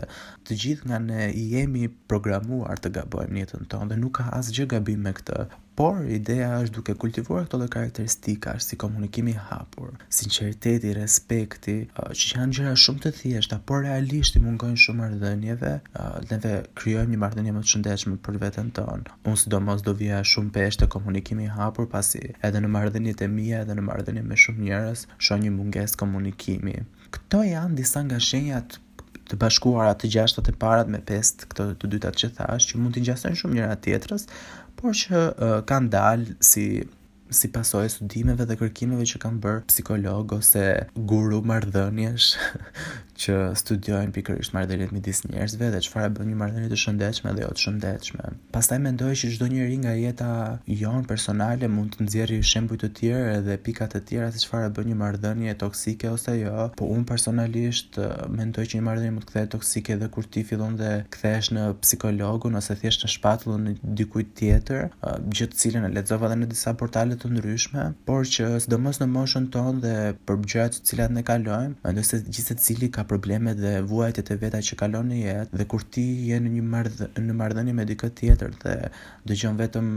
të 0.48 0.58
gjithë 0.64 0.90
nga 0.90 0.98
ne 1.06 1.30
i 1.38 1.46
jemi 1.54 1.86
programuar 2.10 2.82
të 2.82 2.90
gabojmë 2.98 3.34
në 3.36 3.42
jetën 3.44 3.70
tonë 3.74 3.92
dhe 3.92 4.00
nuk 4.02 4.16
ka 4.18 4.28
asgjë 4.42 4.68
gabim 4.74 5.04
me 5.06 5.14
këtë 5.18 5.50
por 5.80 5.96
ideja 6.12 6.58
është 6.60 6.74
duke 6.76 6.92
kultivuar 7.00 7.46
këto 7.46 7.56
lloj 7.56 7.70
karakteristikash 7.72 8.66
si 8.68 8.76
komunikimi 8.76 9.32
hapur, 9.48 9.94
sinqeriteti, 10.12 10.90
respekti, 10.98 11.76
uh, 11.96 12.10
që 12.12 12.28
janë 12.34 12.56
gjëra 12.58 12.74
shumë 12.82 13.00
të 13.06 13.12
thjeshta, 13.16 13.56
por 13.64 13.80
realisht 13.86 14.36
i 14.36 14.42
mungojnë 14.44 14.82
shumë 14.82 15.00
marrëdhënieve, 15.00 15.70
uh, 16.02 16.18
dhe 16.28 16.38
ne 16.44 16.52
krijojmë 16.82 17.14
një 17.14 17.22
marrëdhënie 17.22 17.54
më 17.56 17.64
të 17.64 17.72
shëndetshme 17.72 18.18
për 18.28 18.36
veten 18.44 18.68
tonë. 18.76 19.14
Unë 19.24 19.40
sidomos 19.46 19.86
do 19.88 19.96
vija 20.02 20.20
shumë 20.32 20.52
pesh 20.58 20.82
të 20.82 20.90
komunikimi 20.98 21.48
hapur 21.56 21.88
pasi 21.94 22.20
edhe 22.44 22.60
në 22.60 22.72
marrëdhëniet 22.76 23.24
e 23.24 23.30
mia, 23.38 23.64
edhe 23.64 23.78
në 23.80 23.86
marrëdhënie 23.88 24.26
me 24.28 24.36
shumë 24.36 24.66
njerëz, 24.68 25.06
shoh 25.16 25.40
një 25.40 25.56
mungesë 25.56 25.96
komunikimi. 26.04 26.76
Kto 27.16 27.40
janë 27.54 27.80
disa 27.80 28.04
nga 28.04 28.20
shenjat 28.30 28.76
të 29.32 29.38
bashkuara 29.40 29.94
të 29.96 30.08
gjashtat 30.12 30.48
e 30.50 30.52
parat 30.58 30.88
me 30.90 30.98
pestë 31.06 31.46
këto 31.52 31.70
të 31.78 31.88
dyta 31.92 32.10
që 32.18 32.28
thash 32.34 32.64
që 32.72 32.80
mund 32.82 32.96
të 32.96 33.04
ngjasen 33.04 33.36
shumë 33.38 33.54
njëra 33.60 33.76
tjetrës, 33.78 34.24
por 34.82 34.96
që 35.00 35.18
uh, 35.18 35.58
kanë 35.68 35.92
dalë 35.94 36.36
si 36.50 36.66
si 37.30 37.48
pasoj 37.52 37.86
studimeve 37.88 38.44
dhe 38.50 38.56
kërkimeve 38.58 39.06
që 39.06 39.20
kam 39.22 39.36
bërë 39.42 39.60
psikolog 39.70 40.32
ose 40.34 40.64
guru 40.96 41.38
mardhënjesh 41.46 42.28
që 43.24 43.34
studiojnë 43.60 44.14
pikërisht 44.16 44.54
mardhënjet 44.56 44.92
midis 44.96 45.20
njerëzve 45.28 45.68
dhe 45.74 45.80
që 45.86 45.92
fara 45.92 46.08
bën 46.14 46.28
një 46.32 46.38
mardhënje 46.40 46.70
të 46.72 46.78
shëndechme 46.82 47.34
dhe 47.36 47.44
jo 47.44 47.50
të 47.54 47.62
shëndechme. 47.66 48.30
Pastaj 48.54 48.78
mendoj 48.82 49.10
që 49.20 49.30
gjdo 49.34 49.48
njëri 49.52 49.76
nga 49.84 49.92
jeta 49.98 50.30
jonë 50.80 51.04
personale 51.10 51.68
mund 51.70 51.94
të 51.98 52.06
nëzjeri 52.08 52.38
shembuj 52.50 52.78
të 52.82 52.90
tjere 52.98 53.34
dhe 53.46 53.58
pikat 53.64 53.94
të 53.98 54.02
tjera 54.10 54.30
se 54.34 54.40
qëfar 54.42 54.66
e 54.66 54.72
bën 54.78 54.88
një 54.90 54.96
mardhënje 55.02 55.54
toksike 55.62 56.10
ose 56.14 56.34
jo, 56.40 56.66
po 56.80 56.88
unë 56.94 57.06
personalisht 57.10 58.00
mendoj 58.32 58.64
që 58.72 58.80
një 58.80 58.86
mardhënje 58.88 59.14
mund 59.18 59.26
të 59.28 59.34
kthej 59.34 59.48
toksike 59.56 59.98
dhe 60.00 60.10
kur 60.16 60.26
ti 60.26 60.42
fillon 60.48 60.78
dhe 60.80 60.94
kthesh 61.14 61.52
në 61.54 61.68
psikologun 61.84 62.56
ose 62.62 62.78
thjesht 62.80 63.04
në 63.04 63.12
shpatullu 63.18 63.60
në 63.68 63.76
dikuj 64.00 64.24
tjetër, 64.40 64.88
gjithë 65.28 65.60
cilën 65.62 65.86
e 65.86 65.92
ledzova 65.98 66.32
dhe 66.32 66.40
në 66.40 66.50
disa 66.56 66.72
portale 66.80 67.19
të 67.22 67.28
ndryshme, 67.34 67.82
por 68.08 68.24
që 68.28 68.46
sidomos 68.64 68.98
në 69.00 69.06
moshën 69.12 69.48
tonë 69.54 69.82
dhe 69.84 69.94
për 70.28 70.40
gjërat 70.52 70.78
të 70.78 70.90
cilat 70.90 71.12
ne 71.16 71.22
kalojmë, 71.28 71.76
mendoj 71.84 72.04
se 72.08 72.20
gjithë 72.28 72.48
secili 72.58 72.88
ka 72.94 73.04
probleme 73.10 73.52
dhe 73.58 73.76
vuajtjet 73.90 74.32
e 74.34 74.38
veta 74.42 74.60
që 74.70 74.78
kalon 74.80 75.12
në 75.12 75.20
jetë 75.24 75.60
dhe 75.60 75.66
kur 75.72 75.84
ti 75.96 76.06
je 76.30 76.40
në 76.40 76.54
një 76.56 76.64
marrëdhënie 76.72 77.28
në 77.28 77.36
marrëdhënie 77.42 77.76
me 77.80 77.86
dikë 77.92 78.12
tjetër 78.20 78.56
dhe 78.64 78.74
dëgjon 79.30 79.58
vetëm 79.60 79.92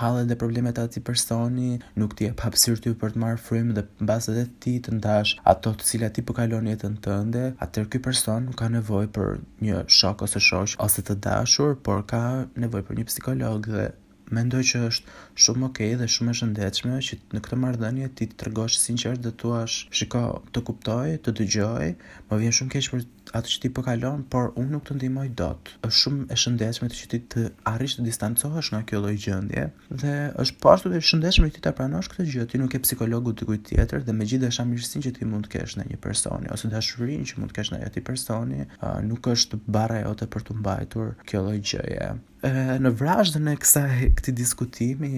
hallet 0.00 0.30
dhe 0.30 0.36
problemet 0.40 0.78
e 0.78 0.82
atij 0.88 1.02
personi, 1.04 1.74
nuk 2.00 2.14
ti 2.16 2.24
e 2.24 2.30
hapësir 2.40 2.78
ty 2.80 2.94
për 2.96 3.12
të 3.12 3.20
marrë 3.22 3.42
frymë 3.48 3.74
dhe 3.76 3.82
mbas 4.06 4.30
edhe 4.32 4.46
ti 4.64 4.78
të 4.86 4.94
ndash 4.96 5.34
ato 5.52 5.74
të 5.76 5.90
cilat 5.90 6.16
ti 6.16 6.24
po 6.24 6.32
kalon 6.38 6.70
jetën 6.72 6.96
tënde, 7.04 7.44
atëherë 7.60 7.92
ky 7.92 8.00
person 8.08 8.46
nuk 8.48 8.56
ka 8.62 8.70
nevojë 8.72 9.12
për 9.18 9.36
një 9.66 9.84
shok 10.00 10.24
ose 10.24 10.40
shoq 10.48 10.78
ose 10.88 11.04
të 11.04 11.18
dashur, 11.28 11.76
por 11.84 12.06
ka 12.08 12.22
nevojë 12.64 12.88
për 12.88 13.02
një 13.02 13.10
psikolog 13.10 13.68
dhe 13.74 13.90
mendoj 14.36 14.62
që 14.70 14.80
është 14.88 15.14
shumë 15.44 15.66
okay 15.68 15.96
dhe 16.02 16.06
shumë 16.16 16.30
e 16.30 16.36
shëndetshme 16.40 16.98
që 17.08 17.18
në 17.34 17.42
këtë 17.46 17.58
marrëdhënie 17.64 18.10
ti 18.20 18.28
të 18.32 18.38
tregosh 18.44 18.78
sinqert 18.82 19.24
dhe 19.26 19.32
thua, 19.42 19.62
shiko, 20.00 20.22
të 20.54 20.64
kuptoj, 20.70 21.08
të 21.26 21.36
dëgjoj, 21.42 21.88
më 22.30 22.40
vjen 22.44 22.56
shumë 22.60 22.74
keq 22.76 22.90
për 22.94 23.04
atë 23.36 23.52
që 23.52 23.60
ti 23.64 23.70
po 23.72 23.82
kalon, 23.84 24.22
por 24.32 24.50
unë 24.60 24.74
nuk 24.74 24.84
të 24.86 24.94
ndihmoj 24.98 25.26
dot. 25.38 25.70
Është 25.86 26.00
shumë 26.02 26.24
e 26.34 26.38
shëndetshme 26.42 26.88
të 26.92 26.98
që 26.98 27.08
ti 27.12 27.20
të 27.34 27.44
arrish 27.72 27.96
të 27.98 28.04
distancohesh 28.06 28.70
nga 28.74 28.80
kjo 28.88 29.00
lloj 29.04 29.14
gjendje 29.24 29.64
dhe 30.02 30.14
është 30.42 30.58
po 30.62 30.72
ashtu 30.74 30.92
të 30.92 31.00
shëndetshme 31.10 31.50
ti 31.54 31.62
ta 31.64 31.72
pranosh 31.78 32.10
këtë 32.12 32.26
gjë. 32.32 32.46
Ti 32.52 32.60
nuk 32.62 32.76
e 32.78 32.82
psikologu 32.84 33.34
dikujt 33.40 33.64
tjetër 33.70 34.04
dhe 34.06 34.16
megjithëse 34.16 34.52
është 34.52 34.66
amirësinë 34.66 35.06
që 35.06 35.14
ti 35.18 35.28
mund 35.32 35.48
të 35.48 35.54
kesh 35.56 35.76
në 35.80 35.86
një 35.92 36.00
personi 36.04 36.52
ose 36.54 36.70
dashurinë 36.74 37.30
që 37.30 37.40
mund 37.40 37.52
të 37.54 37.58
kesh 37.60 37.72
në 37.74 37.80
atë 37.88 38.02
personi, 38.10 38.60
a, 38.80 38.98
nuk 39.08 39.30
është 39.34 39.62
barra 39.76 40.02
jote 40.04 40.28
për 40.32 40.46
të 40.50 40.58
mbajtur 40.60 41.14
kjo 41.30 41.44
lloj 41.46 41.58
gjëje. 41.72 42.10
E, 42.42 42.50
në 42.82 42.90
vrazhdën 42.98 43.48
e 43.48 43.56
kësaj 43.64 43.94
këtij 44.18 44.36
diskutimi, 44.40 45.12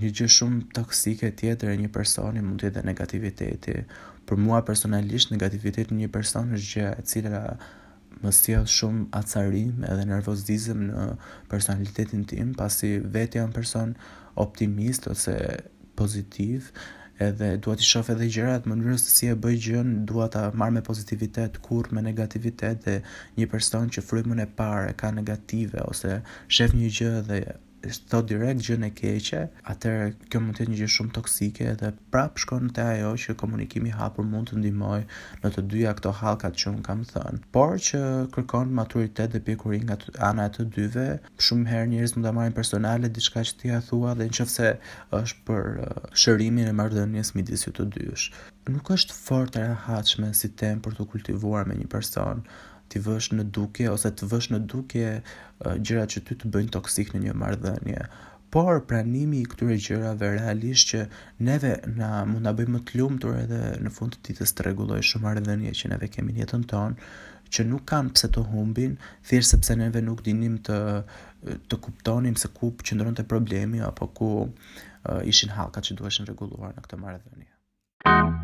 një 0.00 0.10
gjë 0.16 0.30
shumë 0.38 0.64
toksike 0.76 1.30
tjetër 1.38 1.74
e 1.74 1.78
një 1.84 1.90
personi 1.94 2.42
mund 2.44 2.64
të 2.64 2.70
jetë 2.72 2.84
negativiteti 2.88 3.76
për 4.26 4.40
mua 4.46 4.60
personalisht 4.66 5.32
negativiteti 5.34 5.96
një 5.98 6.10
person 6.14 6.52
është 6.56 6.72
gjë 6.72 6.90
e 6.98 7.04
cila 7.10 7.42
më 8.24 8.32
sjell 8.38 8.66
shumë 8.78 9.06
acarim 9.20 9.82
edhe 9.86 10.06
nervozizëm 10.08 10.84
në 10.90 11.06
personalitetin 11.50 12.26
tim, 12.30 12.52
pasi 12.58 12.94
vetë 13.16 13.40
jam 13.40 13.52
person 13.56 13.94
optimist 14.44 15.08
ose 15.10 15.34
pozitiv, 15.98 16.70
edhe 17.24 17.48
dua 17.62 17.76
të 17.78 17.86
shoh 17.86 18.08
edhe 18.14 18.26
gjërat 18.36 18.64
në 18.66 18.70
mënyrën 18.72 18.98
se 19.02 19.10
si 19.14 19.28
e 19.30 19.36
bëj 19.44 19.58
gjën, 19.66 19.92
dua 20.10 20.26
ta 20.36 20.48
marr 20.60 20.74
me 20.74 20.82
pozitivitet 20.88 21.60
kurrë 21.66 21.94
me 21.94 22.02
negativitet 22.02 22.82
dhe 22.88 22.96
një 23.38 23.50
person 23.52 23.92
që 23.96 24.02
frymën 24.08 24.42
e 24.42 24.48
parë 24.58 24.96
ka 25.02 25.12
negative 25.14 25.84
ose 25.92 26.16
shef 26.56 26.74
një 26.74 26.90
gjë 26.98 27.12
dhe 27.28 27.42
sto 27.92 28.22
direkt 28.24 28.62
gjën 28.66 28.86
e 28.86 28.90
keqe, 28.96 29.38
atëherë 29.70 30.12
kjo 30.32 30.40
mund 30.40 30.56
të 30.56 30.62
jetë 30.64 30.72
një 30.72 30.78
gjë 30.80 30.88
shumë 30.94 31.12
toksike 31.16 31.74
dhe 31.82 31.90
prap 32.14 32.38
shkon 32.40 32.70
te 32.76 32.82
ajo 32.82 33.10
që 33.24 33.34
komunikimi 33.40 33.90
i 33.90 33.96
hapur 33.98 34.24
mund 34.28 34.48
të 34.50 34.58
ndihmoj 34.62 35.00
në 35.42 35.50
të 35.56 35.64
dyja 35.74 35.92
këto 35.98 36.12
hallkat 36.22 36.56
që 36.62 36.70
un 36.72 36.80
kam 36.88 37.02
thënë, 37.10 37.42
por 37.54 37.74
që 37.88 38.00
kërkon 38.36 38.72
maturitet 38.78 39.34
dhe 39.34 39.42
pjekuri 39.48 39.82
nga 39.84 39.98
ana 40.30 40.48
e 40.48 40.54
të 40.56 40.66
dyve. 40.78 41.06
Shumë 41.46 41.68
herë 41.72 41.90
njerëz 41.92 42.16
mund 42.16 42.28
ta 42.28 42.34
marrin 42.38 42.56
personale 42.60 43.12
diçka 43.18 43.44
që 43.50 43.56
ti 43.60 43.72
e 43.76 43.80
thua 43.88 44.16
dhe 44.18 44.28
nëse 44.32 44.70
është 45.20 45.44
për 45.48 46.12
shërimin 46.24 46.70
e 46.72 46.76
marrëdhënies 46.80 47.34
midis 47.36 47.66
ju 47.68 47.74
të 47.76 47.90
dyve. 47.98 48.16
Nuk 48.72 48.94
është 48.96 49.16
fort 49.26 49.56
e 49.60 49.66
rehatshme 49.74 50.30
si 50.36 50.48
tem 50.60 50.80
për 50.84 50.96
të 50.98 51.10
kultivuar 51.12 51.68
me 51.68 51.76
një 51.76 51.90
person, 51.92 52.44
ti 52.94 53.00
vësh 53.02 53.32
në 53.34 53.48
dukje 53.50 53.90
ose 53.90 54.10
të 54.14 54.28
vësh 54.30 54.52
në 54.54 54.60
dukje 54.70 55.08
uh, 55.18 55.74
gjëra 55.82 56.06
që 56.14 56.22
ty 56.28 56.36
të 56.38 56.50
bëjnë 56.54 56.72
toksik 56.76 57.10
në 57.14 57.24
një 57.26 57.34
marrëdhënie. 57.42 58.06
Por 58.54 58.78
pranimi 58.86 59.40
i 59.42 59.48
këtyre 59.50 59.74
gjërave 59.82 60.28
realisht 60.36 60.92
që 60.92 61.00
neve 61.48 61.72
na 61.98 62.12
mund 62.30 62.46
ta 62.46 62.52
bëjmë 62.54 62.74
më 62.76 62.82
të 62.86 63.00
lumtur 63.00 63.40
edhe 63.40 63.58
në 63.82 63.92
fund 63.96 64.14
të 64.14 64.22
ditës 64.28 64.54
të 64.54 64.68
rregulloj 64.68 65.00
shumë 65.10 65.26
marrëdhënie 65.26 65.72
që 65.80 65.90
neve 65.90 66.06
kemi 66.14 66.36
në 66.36 66.44
jetën 66.44 66.68
tonë, 66.70 67.10
që 67.50 67.66
nuk 67.72 67.82
kanë 67.90 68.14
pse 68.14 68.30
të 68.36 68.46
humbin, 68.52 68.94
thjesht 69.26 69.56
sepse 69.56 69.74
neve 69.78 70.02
nuk 70.06 70.22
dinim 70.26 70.60
të 70.68 70.78
të 71.68 71.76
kuptonim 71.86 72.38
se 72.40 72.48
ku 72.56 72.70
qëndronte 72.80 73.26
problemi 73.34 73.82
apo 73.90 74.08
ku 74.18 74.30
uh, 74.46 75.20
ishin 75.34 75.50
hallka 75.58 75.82
që 75.84 75.98
duheshin 75.98 76.30
rregulluar 76.30 76.78
në 76.78 76.86
këtë 76.86 77.02
marrëdhënie. 77.02 77.50
Thank 78.04 78.34
you. 78.36 78.43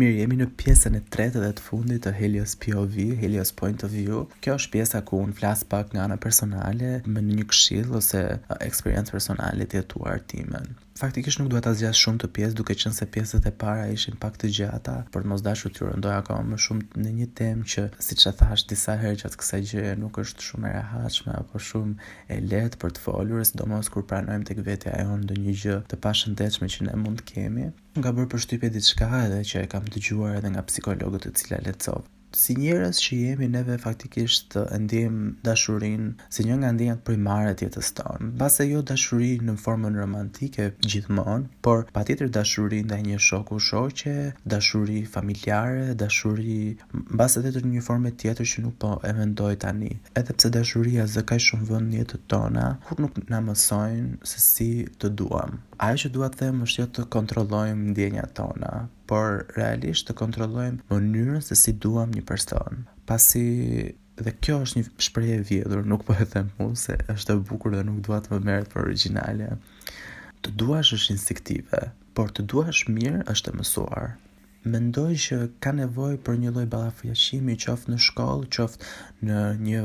Mirë 0.00 0.16
jemi 0.22 0.36
në 0.40 0.46
pjesën 0.56 0.94
e 0.96 1.00
tretë 1.12 1.42
dhe 1.42 1.50
të 1.58 1.64
fundit 1.66 2.06
të 2.06 2.12
Helios 2.16 2.54
POV, 2.62 2.96
Helios 3.20 3.50
Point 3.58 3.82
of 3.84 3.92
View. 3.92 4.22
Kjo 4.40 4.54
është 4.56 4.70
pjesa 4.72 5.02
ku 5.04 5.18
unë 5.20 5.36
flas 5.36 5.60
pak 5.68 5.92
nga 5.92 6.06
ana 6.08 6.16
personale, 6.22 7.02
me 7.04 7.20
një 7.28 7.44
këshill 7.50 7.92
ose 8.00 8.22
eksperiencë 8.64 9.12
personale 9.18 9.66
të 9.68 9.82
jetuar 9.82 10.22
timen. 10.32 10.70
Faktikisht 11.00 11.40
nuk 11.40 11.48
duhet 11.52 11.64
ta 11.64 11.72
zgjas 11.78 12.00
shumë 12.00 12.20
të 12.20 12.28
pjesë, 12.36 12.56
duke 12.56 12.74
qenë 12.76 12.96
se 12.96 13.06
pjesët 13.12 13.46
e 13.48 13.52
para 13.62 13.86
ishin 13.92 14.16
pak 14.20 14.34
të 14.40 14.50
gjata, 14.56 14.96
por 15.14 15.24
mos 15.30 15.40
dashu 15.44 15.70
ti 15.72 15.84
rëndoj 15.86 16.12
aq 16.18 16.28
më 16.48 16.58
shumë 16.64 17.00
në 17.04 17.12
një 17.20 17.28
temë 17.40 17.68
që 17.72 17.84
siç 18.06 18.26
e 18.28 18.32
thash 18.40 18.66
disa 18.68 18.98
herë 19.00 19.16
gjatë 19.22 19.38
kësaj 19.40 19.62
gjëje 19.70 19.94
nuk 20.02 20.18
është 20.20 20.44
shumë 20.48 20.68
e 20.68 20.72
rehatshme 20.76 21.36
apo 21.38 21.62
shumë 21.68 22.10
e 22.36 22.40
lehtë 22.52 22.80
për 22.82 22.96
të 22.98 23.04
folur, 23.06 23.40
sidomos 23.48 23.88
kur 23.94 24.04
pranojmë 24.12 24.48
tek 24.50 24.60
vetja 24.68 24.92
e 25.00 25.06
ndonjë 25.22 25.56
gjë 25.62 25.78
të 25.92 26.00
pashëndetshme 26.04 26.68
që 26.76 26.90
ne 26.90 26.98
mund 27.00 27.22
të 27.24 27.30
kemi. 27.38 27.70
Nga 27.98 28.10
bërë 28.16 28.28
për 28.32 28.42
shtype 28.42 28.68
ditë 28.74 28.88
shka 28.92 29.08
edhe 29.22 29.40
që 29.52 29.62
e 29.64 29.70
kam 29.74 29.90
të 29.94 30.04
gjuar 30.08 30.38
edhe 30.42 30.54
nga 30.56 30.66
psikologët 30.70 31.28
të 31.28 31.34
cila 31.42 31.62
letësovë 31.68 32.08
si 32.32 32.54
njerëz 32.56 32.98
që 33.02 33.16
jemi 33.16 33.48
neve 33.50 33.78
faktikisht 33.82 34.50
të 34.54 34.62
ndiejm 34.84 35.16
dashurinë 35.44 36.28
si 36.32 36.44
një 36.46 36.58
nga 36.60 36.70
ndjenjat 36.76 37.00
primare 37.08 37.54
të 37.58 37.66
jetës 37.68 37.88
tonë. 37.98 38.28
Mbase 38.36 38.66
jo 38.70 38.82
dashuri 38.90 39.30
në 39.44 39.56
formën 39.60 39.96
romantike 39.98 40.68
gjithmonë, 40.84 41.48
por 41.66 41.86
patjetër 41.96 42.30
dashuri 42.36 42.82
ndaj 42.86 43.00
një 43.08 43.18
shoku 43.26 43.58
shoqe, 43.70 44.14
dashuri 44.54 45.02
familjare, 45.14 45.94
dashuri 46.04 46.76
mbase 46.94 47.42
edhe 47.50 47.64
në 47.64 47.74
një 47.76 47.84
formë 47.88 48.14
tjetër 48.22 48.48
që 48.52 48.66
nuk 48.66 48.78
po 48.84 48.92
e 49.06 49.12
mendoj 49.18 49.52
tani. 49.66 49.90
Edhe 50.18 50.36
pse 50.38 50.52
dashuria 50.58 51.08
zë 51.10 51.26
ka 51.30 51.38
shumë 51.46 51.68
vend 51.72 51.90
në 51.94 52.04
jetën 52.04 52.24
tona, 52.30 52.68
kur 52.86 53.02
nuk 53.02 53.18
na 53.30 53.42
mësojnë 53.44 54.20
se 54.26 54.46
si 54.46 54.70
të 55.02 55.12
duam. 55.18 55.58
Ajo 55.80 56.02
që 56.04 56.08
dua 56.14 56.28
të 56.28 56.42
them 56.44 56.64
është 56.66 56.82
jo 56.84 56.88
të 56.98 57.08
kontrollojmë 57.16 57.90
ndjenjat 57.94 58.34
tona, 58.36 58.76
por 59.10 59.26
realisht 59.58 60.06
të 60.06 60.14
kontrollojmë 60.20 60.84
mënyrën 60.92 61.42
se 61.42 61.56
si 61.58 61.72
duam 61.84 62.12
një 62.14 62.22
person. 62.28 62.84
Pasi 63.10 63.42
dhe 64.22 64.32
kjo 64.44 64.60
është 64.64 64.78
një 64.78 65.06
shprehje 65.06 65.38
e 65.40 65.44
vjedhur, 65.48 65.82
nuk 65.92 66.04
po 66.06 66.14
e 66.22 66.26
them 66.32 66.52
mua 66.60 66.76
se 66.78 66.94
është 67.14 67.34
e 67.36 67.42
bukur 67.50 67.74
dhe 67.74 67.82
nuk 67.88 68.00
dua 68.06 68.20
të 68.22 68.34
më 68.36 68.40
merret 68.46 68.70
për 68.72 68.84
origjinale. 68.86 69.50
Të 70.44 70.54
duash 70.62 70.94
është 70.96 71.14
instinktive, 71.16 71.84
por 72.14 72.30
të 72.36 72.44
duash 72.52 72.84
mirë 72.94 73.24
është 73.34 73.54
e 73.54 73.58
mësuar. 73.60 74.12
Mendoj 74.70 75.10
që 75.26 75.36
ka 75.64 75.72
nevojë 75.72 76.18
për 76.26 76.36
një 76.44 76.50
lloj 76.54 76.66
ballafaqimi, 76.76 77.56
qoftë 77.64 77.94
në 77.94 77.98
shkollë, 78.06 78.50
qoftë 78.52 78.94
në 79.26 79.42
një 79.64 79.82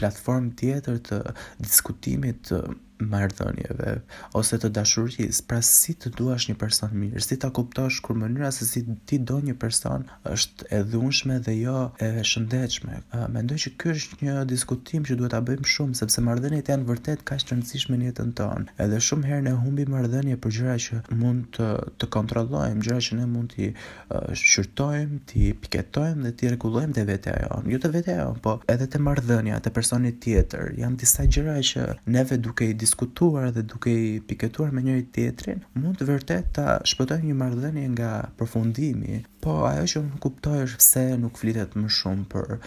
platformë 0.00 0.54
tjetër 0.62 1.02
të 1.10 1.20
diskutimit 1.60 2.40
të 2.48 2.62
marrëdhënieve 3.10 3.94
ose 4.38 4.58
të 4.60 4.70
dashurisë, 4.76 5.44
pra 5.48 5.60
si 5.64 5.94
të 6.00 6.12
duash 6.18 6.48
një 6.50 6.56
person 6.60 6.92
mirë, 6.96 7.22
si 7.24 7.38
ta 7.40 7.50
kuptosh 7.54 8.00
kur 8.04 8.18
mënyra 8.20 8.50
se 8.54 8.66
si 8.68 8.82
ti 9.08 9.18
do 9.18 9.38
një 9.44 9.56
person 9.60 10.06
është 10.28 10.68
e 10.78 10.82
dhunshme 10.92 11.38
dhe 11.46 11.54
jo 11.58 11.76
e 12.02 12.10
shëndetshme. 12.26 12.98
Mendoj 13.36 13.58
që 13.64 13.72
ky 13.80 13.92
është 13.94 14.20
një 14.24 14.44
diskutim 14.50 15.04
që 15.08 15.18
duhet 15.20 15.34
ta 15.34 15.42
bëjmë 15.46 15.68
shumë 15.74 15.98
sepse 15.98 16.22
marrëdhëniet 16.26 16.70
janë 16.72 16.88
vërtet 16.90 17.24
kaq 17.28 17.44
të 17.44 17.54
rëndësishme 17.54 17.98
në 18.00 18.10
jetën 18.10 18.32
tonë. 18.38 18.68
Edhe 18.84 19.00
shumë 19.04 19.30
herë 19.30 19.46
ne 19.48 19.56
humbi 19.64 19.86
marrëdhënie 19.94 20.38
për 20.44 20.54
gjëra 20.58 20.76
që 20.86 21.00
mund 21.22 21.48
të 21.58 21.70
të 22.00 22.10
kontrollojmë, 22.16 22.82
gjëra 22.84 23.04
që 23.08 23.18
ne 23.20 23.26
mund 23.30 23.50
t'i 23.54 23.68
uh, 23.72 24.30
shqyrtojmë, 24.36 25.20
t'i 25.30 25.50
piketojmë 25.64 26.24
dhe 26.26 26.32
t'i 26.38 26.50
rregullojmë 26.52 26.96
te 26.96 27.04
vetja 27.08 27.34
jonë. 27.44 27.72
Jo 27.74 27.80
te 27.82 27.90
vetja 27.94 28.16
jonë, 28.20 28.40
po 28.44 28.56
edhe 28.70 28.88
te 28.94 29.00
marrëdhënia, 29.02 29.60
te 29.64 29.72
personi 29.74 30.12
tjetër. 30.24 30.74
Jan 30.80 30.98
disa 31.00 31.26
gjëra 31.26 31.56
që 31.68 31.86
neve 32.14 32.38
duke 32.42 32.68
i 32.72 32.76
diskutuar 32.94 33.50
dhe 33.50 33.62
duke 33.62 33.90
i 33.90 34.20
piketuar 34.26 34.70
me 34.70 34.80
njëri 34.84 35.02
tjetrin, 35.14 35.62
mund 35.74 35.98
të 35.98 36.06
vërtet 36.10 36.50
ta 36.54 36.66
shpëtoj 36.86 37.16
një 37.24 37.34
marrëdhënie 37.40 37.86
nga 37.94 38.10
përfundimi, 38.38 39.16
po 39.42 39.56
ajo 39.66 39.88
që 39.92 40.02
nuk 40.04 40.20
kuptoj 40.22 40.60
është 40.68 40.78
pse 40.82 41.02
nuk 41.22 41.40
flitet 41.40 41.74
më 41.74 41.90
shumë 41.96 42.26
për 42.34 42.46
uh, 42.54 42.60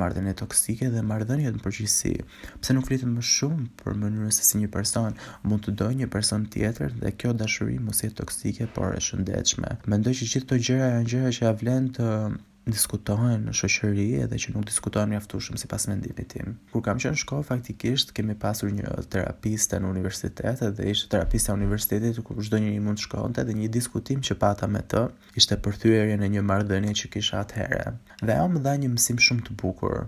marrëdhënie 0.00 0.32
toksike 0.40 0.88
dhe 0.94 1.02
marrëdhënie 1.10 1.52
në 1.58 1.60
përgjithësi. 1.66 2.14
Pse 2.62 2.78
nuk 2.78 2.88
flitet 2.88 3.12
më 3.12 3.26
shumë 3.34 3.68
për 3.82 4.00
mënyrën 4.06 4.32
se 4.38 4.48
si 4.48 4.62
një 4.62 4.70
person 4.78 5.20
mund 5.50 5.66
të 5.68 5.76
dojë 5.82 6.00
një 6.00 6.08
person 6.16 6.48
tjetër 6.56 6.96
dhe 7.04 7.12
kjo 7.20 7.36
dashuri 7.44 7.76
mos 7.84 8.00
jetë 8.06 8.22
toksike, 8.22 8.70
por 8.72 8.96
e 8.96 9.04
shëndetshme. 9.04 9.76
Mendoj 9.92 10.16
që 10.22 10.32
gjithë 10.32 10.46
këto 10.48 10.60
gjëra 10.70 10.88
janë 10.96 11.08
gjëra 11.12 11.36
që 11.40 11.50
avlen 11.52 11.92
vlen 11.92 11.94
të 12.00 12.10
diskutohen 12.64 13.44
në 13.46 13.52
shoqëri 13.58 14.04
edhe 14.24 14.38
që 14.40 14.54
nuk 14.54 14.64
diskutohen 14.68 15.10
mjaftueshëm 15.12 15.58
sipas 15.60 15.84
mendimit 15.90 16.30
tim. 16.32 16.54
Kur 16.72 16.82
kam 16.86 17.00
qenë 17.02 17.12
në 17.16 17.20
shkollë 17.20 17.46
faktikisht 17.50 18.14
kemi 18.16 18.36
pasur 18.40 18.70
një 18.72 18.88
terapista 19.12 19.80
në 19.82 19.90
universitet 19.90 20.64
dhe 20.78 20.88
ishte 20.94 21.10
terapista 21.16 21.52
e 21.52 21.58
universitetit 21.58 22.20
ku 22.24 22.36
çdo 22.40 22.62
njeri 22.62 22.80
mund 22.80 23.02
shkonte 23.04 23.44
dhe 23.44 23.56
një 23.58 23.68
diskutim 23.76 24.22
që 24.24 24.38
pata 24.40 24.68
me 24.68 24.80
të 24.88 25.04
ishte 25.40 25.60
përthyërje 25.64 26.16
në 26.22 26.32
një 26.38 26.44
marrëdhënie 26.48 26.96
që 27.02 27.12
kisha 27.12 27.42
atëherë. 27.44 27.82
Dhe 28.24 28.32
ajo 28.38 28.50
më 28.54 28.64
dha 28.64 28.76
një 28.84 28.92
mësim 28.96 29.20
shumë 29.20 29.46
të 29.50 29.58
bukur. 29.60 30.06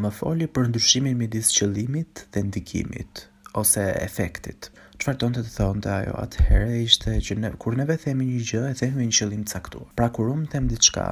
Më 0.00 0.12
foli 0.14 0.46
për 0.54 0.72
ndryshimin 0.72 1.16
midis 1.18 1.52
qëllimit 1.58 2.24
dhe 2.32 2.44
ndikimit 2.48 3.26
ose 3.60 3.84
efektit 4.00 4.70
çfarë 4.98 5.18
donte 5.22 5.42
të 5.46 5.50
thonte 5.54 5.90
ajo 5.96 6.14
atëherë 6.20 6.78
ishte 6.84 7.12
që 7.28 7.34
ne, 7.42 7.48
kur 7.62 7.76
neve 7.80 7.94
themi 8.04 8.24
një 8.28 8.38
gjë 8.48 8.62
e 8.68 8.70
themi 8.80 9.04
një 9.06 9.12
qëllim 9.18 9.42
të 9.46 9.54
caktuar. 9.58 9.84
Pra 9.98 10.08
kur 10.16 10.30
unë 10.32 10.48
them 10.54 10.64
diçka, 10.72 11.04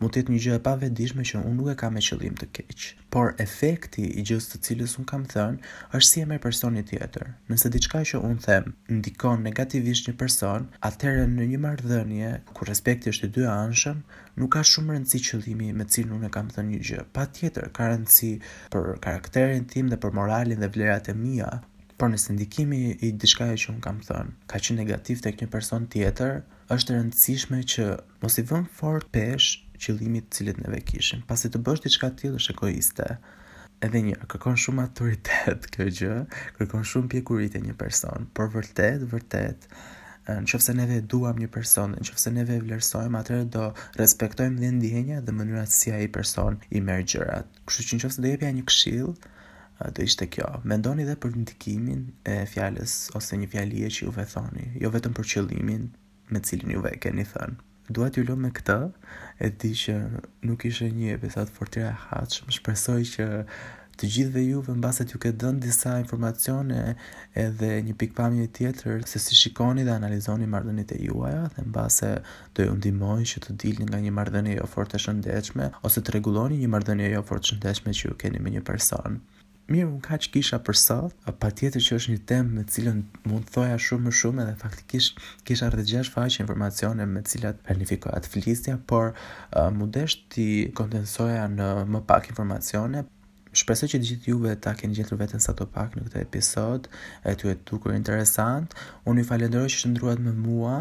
mund 0.00 0.14
të 0.14 0.22
jetë 0.22 0.32
një 0.34 0.38
gjë 0.44 0.54
e 0.54 0.62
pavetdijshme 0.68 1.26
që 1.30 1.42
unë 1.42 1.52
nuk 1.58 1.68
e 1.68 1.74
kam 1.82 1.92
me 1.92 2.00
qëllim 2.06 2.38
të 2.40 2.48
keq. 2.56 2.86
Por 3.16 3.34
efekti 3.44 4.06
i 4.06 4.24
gjës 4.30 4.48
të 4.54 4.60
cilës 4.64 4.94
unë 5.02 5.08
kam 5.12 5.26
thënë 5.32 5.60
është 5.60 6.08
si 6.08 6.24
e 6.24 6.28
merr 6.30 6.40
personi 6.46 6.86
tjetër. 6.88 7.26
Nëse 7.52 7.72
diçka 7.76 8.00
që 8.12 8.22
unë 8.30 8.40
them 8.46 8.72
ndikon 9.02 9.44
negativisht 9.44 10.08
një 10.08 10.16
person, 10.24 10.70
atëherë 10.88 11.28
në 11.34 11.50
një 11.52 11.60
marrëdhënie 11.66 12.32
ku 12.56 12.70
respekti 12.70 13.12
është 13.12 13.28
i 13.28 13.34
dy 13.36 13.46
anshëm, 13.58 14.00
nuk 14.40 14.54
ka 14.56 14.64
shumë 14.72 14.96
rëndësi 14.96 15.22
qëllimi 15.28 15.68
me 15.76 15.84
cilin 15.92 16.16
unë 16.16 16.32
e 16.32 16.32
kam 16.38 16.48
thënë 16.56 16.72
një 16.78 16.82
gjë. 16.88 17.06
Patjetër 17.20 17.68
ka 17.76 17.92
rëndësi 17.92 18.32
për 18.72 18.90
karakterin 19.04 19.68
tim 19.74 19.92
dhe 19.92 20.00
për 20.04 20.16
moralin 20.20 20.64
dhe 20.64 20.72
vlerat 20.74 21.12
e 21.12 21.18
mia, 21.26 21.52
por 21.98 22.08
nëse 22.10 22.32
ndikimi 22.34 22.78
i 23.02 23.08
diçka 23.22 23.46
që 23.60 23.70
un 23.74 23.78
kam 23.84 24.00
thënë 24.06 24.32
ka 24.50 24.58
qenë 24.58 24.78
negativ 24.82 25.20
tek 25.22 25.36
një 25.40 25.48
person 25.52 25.84
tjetër, 25.92 26.40
është 26.74 26.94
e 26.94 26.98
rëndësishme 26.98 27.60
që 27.74 27.84
mos 28.22 28.38
i 28.42 28.46
vëm 28.50 28.64
fort 28.78 29.06
pesh 29.14 29.50
qëllimit 29.82 30.26
të 30.30 30.38
cilët 30.38 30.60
neve 30.64 30.80
kishim. 30.88 31.22
Pasi 31.30 31.50
të 31.52 31.60
bësh 31.66 31.84
diçka 31.86 32.10
të 32.14 32.22
tillë 32.22 32.40
është 32.40 32.54
egoiste. 32.56 33.08
Edhe 33.84 34.00
një 34.06 34.16
kërkon 34.32 34.56
shumë 34.62 34.86
autoritet 34.88 35.66
kjo 35.74 35.86
gjë, 36.00 36.18
kërkon 36.60 36.86
shumë 36.90 37.10
pjekuri 37.14 37.50
te 37.52 37.60
një 37.62 37.76
person. 37.78 38.26
Por 38.34 38.50
vërtet, 38.54 39.04
vërtet, 39.12 39.68
nëse 40.48 40.74
neve 40.78 41.02
duam 41.14 41.38
një 41.42 41.50
person, 41.52 41.94
nëse 42.00 42.32
neve 42.32 42.56
e 42.58 42.64
vlerësojmë, 42.64 43.20
atëherë 43.20 43.48
do 43.58 43.68
respektojmë 44.00 44.62
dhe 44.62 44.72
ndjenjat 44.80 45.26
dhe 45.28 45.36
mënyrat 45.36 45.70
si 45.74 45.92
ai 45.94 46.08
person 46.18 46.56
i 46.74 46.80
merr 46.90 47.04
gjërat. 47.12 47.52
Kështu 47.68 47.90
që 47.90 48.00
nëse 48.00 48.24
do 48.26 48.32
jepja 48.32 48.52
një 48.58 48.64
këshill, 48.70 49.12
do 49.92 50.02
ishte 50.02 50.26
kjo. 50.30 50.46
Mendoni 50.64 51.04
dhe 51.08 51.16
për 51.20 51.34
ndikimin 51.42 52.04
e 52.24 52.36
fjales 52.50 52.94
ose 53.18 53.36
një 53.40 53.50
fjalie 53.52 53.90
që 53.96 54.06
juve 54.06 54.24
thoni, 54.30 54.68
jo 54.80 54.90
vetëm 54.94 55.14
për 55.18 55.28
qëllimin 55.34 55.86
me 56.32 56.40
cilin 56.48 56.72
juve 56.76 56.94
e 56.96 57.00
keni 57.06 57.26
thënë. 57.28 57.58
Dua 57.92 58.08
t'ju 58.08 58.24
lutem 58.24 58.44
me 58.46 58.50
këtë, 58.56 58.78
e 59.44 59.48
di 59.60 59.74
që 59.76 59.96
nuk 60.48 60.64
ishte 60.70 60.88
një 60.96 61.16
episod 61.20 61.50
fortira 61.52 61.90
e 61.92 61.96
haç, 62.08 62.38
më 62.46 62.54
shpresoj 62.58 63.00
që 63.16 63.26
të 64.00 64.08
gjithë 64.12 64.32
dhe 64.34 64.44
juve 64.44 64.72
në 64.74 64.90
sa 64.96 65.04
t'ju 65.06 65.20
ketë 65.22 65.38
dhënë 65.44 65.60
disa 65.66 65.92
informacione 66.02 66.80
edhe 67.44 67.68
një 67.86 67.92
pikpamje 68.00 68.48
tjetër 68.56 69.04
se 69.10 69.20
si 69.22 69.36
shikoni 69.38 69.84
dhe 69.86 69.92
analizoni 70.00 70.48
marrëdhëniet 70.54 70.96
e 70.96 71.02
juaja, 71.04 71.44
dhe 71.54 71.66
në 71.68 71.84
sa 71.98 72.10
do 72.56 72.66
ju 72.66 72.74
ndihmoj 72.80 73.20
që 73.34 73.44
të 73.44 73.58
dilni 73.62 73.86
nga 73.92 74.00
një 74.06 74.16
marrëdhënie 74.18 74.56
jo 74.58 74.66
fortë 74.74 74.98
shëndetshme 75.04 75.68
ose 75.90 76.02
të 76.02 76.16
rregulloni 76.16 76.58
një 76.64 76.72
marrëdhënie 76.74 77.12
jo 77.14 77.22
fortë 77.28 77.52
shëndetshme 77.52 77.94
që 78.00 78.08
ju 78.10 78.18
keni 78.24 78.42
me 78.42 78.56
një 78.56 78.64
person. 78.72 79.22
Mirë, 79.64 79.86
unë 79.88 80.02
ka 80.04 80.18
që 80.20 80.28
kisha 80.34 80.58
për 80.60 80.76
sot, 80.76 81.28
pa 81.40 81.48
tjetër 81.56 81.80
që 81.86 81.96
është 81.96 82.12
një 82.12 82.22
temë 82.28 82.50
me 82.58 82.64
cilën 82.68 82.98
mund 83.30 83.46
të 83.48 83.54
thoja 83.54 83.78
shumë 83.80 84.06
më 84.06 84.12
shumë 84.18 84.42
edhe 84.42 84.58
faktikisht 84.60 85.22
kisha 85.48 85.70
rrëdhë 85.72 85.90
gjash 85.94 86.10
faqe 86.12 86.42
informacione 86.44 87.06
me 87.08 87.22
cilat 87.24 87.62
të 87.64 88.34
flistja, 88.34 88.76
por 88.92 89.14
uh, 89.14 89.70
mundesh 89.72 90.18
t'i 90.34 90.48
kondensoja 90.76 91.46
në 91.48 91.68
më 91.94 92.00
pak 92.10 92.28
informacione. 92.34 93.06
Shpresoj 93.54 93.86
që 93.92 93.98
gjithë 94.04 94.30
juve 94.32 94.52
ta 94.60 94.72
keni 94.74 94.96
gjetur 94.98 95.16
veten 95.20 95.38
sa 95.40 95.52
të 95.54 95.68
pak 95.72 95.92
në 95.94 96.02
këtë 96.08 96.20
episod, 96.26 96.88
e 97.24 97.34
ty 97.38 97.48
e 97.48 97.54
dukur 97.64 97.94
interesant. 97.94 98.74
Unë 99.06 99.22
ju 99.22 99.28
falenderoj 99.28 99.68
që 99.70 99.80
shëndruat 99.84 100.18
me 100.24 100.32
mua, 100.34 100.80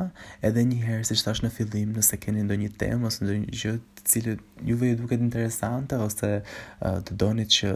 edhe 0.49 0.63
një 0.65 0.79
herë 0.87 1.05
siç 1.05 1.21
thash 1.27 1.43
në 1.45 1.53
fillim, 1.53 1.93
nëse 1.93 2.17
keni 2.23 2.43
ndonjë 2.47 2.71
temë 2.81 3.07
ose 3.11 3.23
ndonjë 3.23 3.61
gjë 3.61 3.75
të 3.99 4.07
cilën 4.15 4.41
juve 4.71 4.89
ju 4.89 4.97
duket 5.03 5.21
interesante 5.27 6.01
ose 6.01 6.33
uh, 6.41 6.97
të 7.05 7.19
donit 7.23 7.53
që 7.59 7.75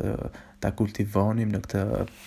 ta 0.64 0.70
kultivonim 0.78 1.50
në 1.54 1.60
këtë 1.66 1.82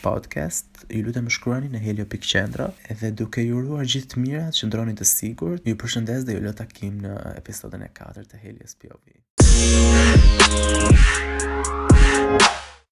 podcast, 0.05 0.69
ju 0.95 1.03
lutem 1.07 1.27
shkruani 1.35 1.69
në 1.73 1.79
helio.qendra 1.85 2.67
dhe 3.01 3.09
duke 3.21 3.41
ju 3.45 3.53
uruar 3.59 3.85
gjithë 3.93 4.11
të 4.15 4.19
mirat, 4.23 4.55
qëndroni 4.61 4.95
të 5.01 5.05
sigurt. 5.15 5.63
Ju 5.67 5.75
përshëndes 5.83 6.23
dhe 6.29 6.33
ju 6.37 6.41
lë 6.47 6.53
takim 6.63 6.95
në 7.07 7.13
episodën 7.41 7.83
e 7.89 7.91
4 8.01 8.23
të 8.35 8.39
Helios 8.47 8.75
POV. 8.81 9.07